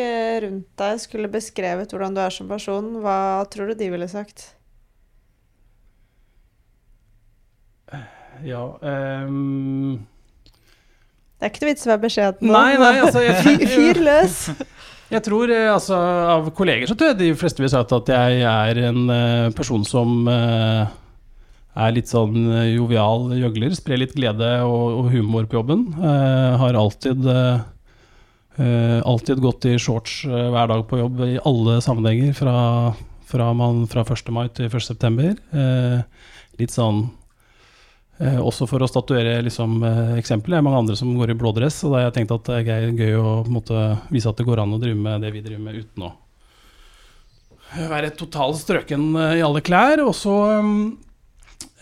rundt 0.44 0.72
deg 0.82 0.98
skulle 1.00 1.30
beskrevet 1.32 1.94
hvordan 1.94 2.18
du 2.18 2.20
er 2.20 2.34
som 2.36 2.50
person, 2.50 2.98
hva 3.00 3.46
tror 3.48 3.72
du 3.72 3.78
de 3.80 3.88
ville 3.94 4.10
sagt? 4.12 4.50
Ja, 8.44 8.66
um... 8.82 10.08
Det 11.40 11.48
er 11.48 11.52
ikke 11.54 11.64
noe 11.64 11.72
vits 11.72 11.86
i 11.86 11.88
å 11.88 11.92
være 11.94 12.04
beskjeden 12.04 12.50
nå. 12.50 12.52
Nei, 12.52 12.74
nei, 12.80 12.94
altså 13.00 13.24
jeg, 13.24 13.70
fyr 13.78 14.02
løs! 14.04 14.42
Jeg 15.10 15.26
tror 15.26 15.50
eh, 15.50 15.68
altså, 15.74 15.98
Av 16.36 16.50
kolleger 16.56 16.90
så 16.90 16.98
tror 16.98 17.14
jeg 17.14 17.22
de 17.24 17.38
fleste 17.38 17.64
vil 17.64 17.72
sagt 17.72 17.94
at 17.96 18.12
jeg 18.14 18.44
er 18.46 18.82
en 18.90 19.10
eh, 19.14 19.52
person 19.58 19.86
som 19.88 20.28
eh, 20.30 20.86
er 21.80 21.96
litt 21.96 22.12
sånn 22.12 22.36
jovial 22.74 23.30
gjøgler. 23.38 23.74
Sprer 23.78 24.02
litt 24.02 24.16
glede 24.18 24.50
og, 24.66 24.86
og 25.00 25.12
humor 25.14 25.46
på 25.48 25.60
jobben. 25.62 25.86
Uh, 25.96 26.58
har 26.60 26.76
alltid 26.76 27.24
uh, 27.30 27.62
alltid 29.08 29.40
gått 29.40 29.70
i 29.70 29.78
shorts 29.80 30.26
uh, 30.28 30.50
hver 30.52 30.68
dag 30.74 30.84
på 30.90 31.00
jobb 31.00 31.22
i 31.24 31.38
alle 31.48 31.78
sammenhenger. 31.86 32.34
Fra, 32.36 32.56
fra, 33.30 33.48
man, 33.56 33.86
fra 33.88 34.04
1. 34.04 34.34
mai 34.36 34.50
til 34.52 34.68
1. 34.68 34.90
september. 34.90 35.38
Litt 36.60 36.76
sånn 36.76 37.06
også 38.20 38.68
for 38.68 38.84
å 38.84 38.88
statuere 38.90 39.38
liksom, 39.46 39.78
eh, 39.84 40.16
eksempel. 40.20 40.52
Det 40.52 40.58
er 40.60 40.66
mange 40.66 40.82
andre 40.84 40.96
som 41.00 41.12
går 41.16 41.32
i 41.32 41.38
blå 41.40 41.54
dress, 41.56 41.84
og 41.84 41.94
da 41.94 42.02
har 42.02 42.10
jeg 42.10 42.18
tenkt 42.20 42.34
at 42.36 42.50
det 42.50 42.74
er 42.76 42.90
gøy 42.92 43.14
å 43.16 43.36
måte, 43.48 43.84
vise 44.12 44.28
at 44.28 44.36
det 44.40 44.48
går 44.48 44.60
an 44.64 44.76
å 44.76 44.82
drive 44.82 45.00
med 45.00 45.24
det 45.24 45.32
vi 45.36 45.44
driver 45.46 45.64
med 45.64 45.80
uten 45.84 46.10
å 46.10 46.16
være 47.70 48.10
totalt 48.18 48.58
strøken 48.60 49.14
eh, 49.16 49.38
i 49.40 49.46
alle 49.46 49.62
klær. 49.64 50.04
Og 50.04 50.12
så 50.18 50.36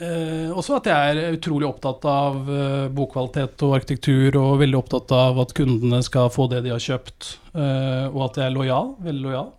eh, 0.04 0.54
også 0.54 0.78
at 0.78 0.90
jeg 0.92 1.18
er 1.18 1.38
utrolig 1.40 1.70
opptatt 1.70 2.06
av 2.12 2.50
eh, 2.54 2.88
bokkvalitet 2.94 3.66
og 3.66 3.78
arkitektur, 3.80 4.38
og 4.38 4.62
veldig 4.62 4.82
opptatt 4.84 5.14
av 5.18 5.42
at 5.42 5.56
kundene 5.58 6.04
skal 6.06 6.30
få 6.34 6.50
det 6.54 6.66
de 6.68 6.76
har 6.76 6.84
kjøpt, 6.84 7.38
eh, 7.56 8.06
og 8.14 8.28
at 8.30 8.42
jeg 8.42 8.52
er 8.52 8.58
lojal. 8.58 8.94
Veldig 9.02 9.26
lojal. 9.26 9.54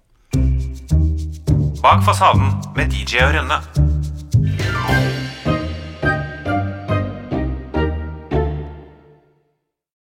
Bak 1.83 2.03
fasaden 2.07 2.53
med 2.79 2.91
DJ 2.95 3.25
og 3.27 3.39
Rønne. 3.39 5.18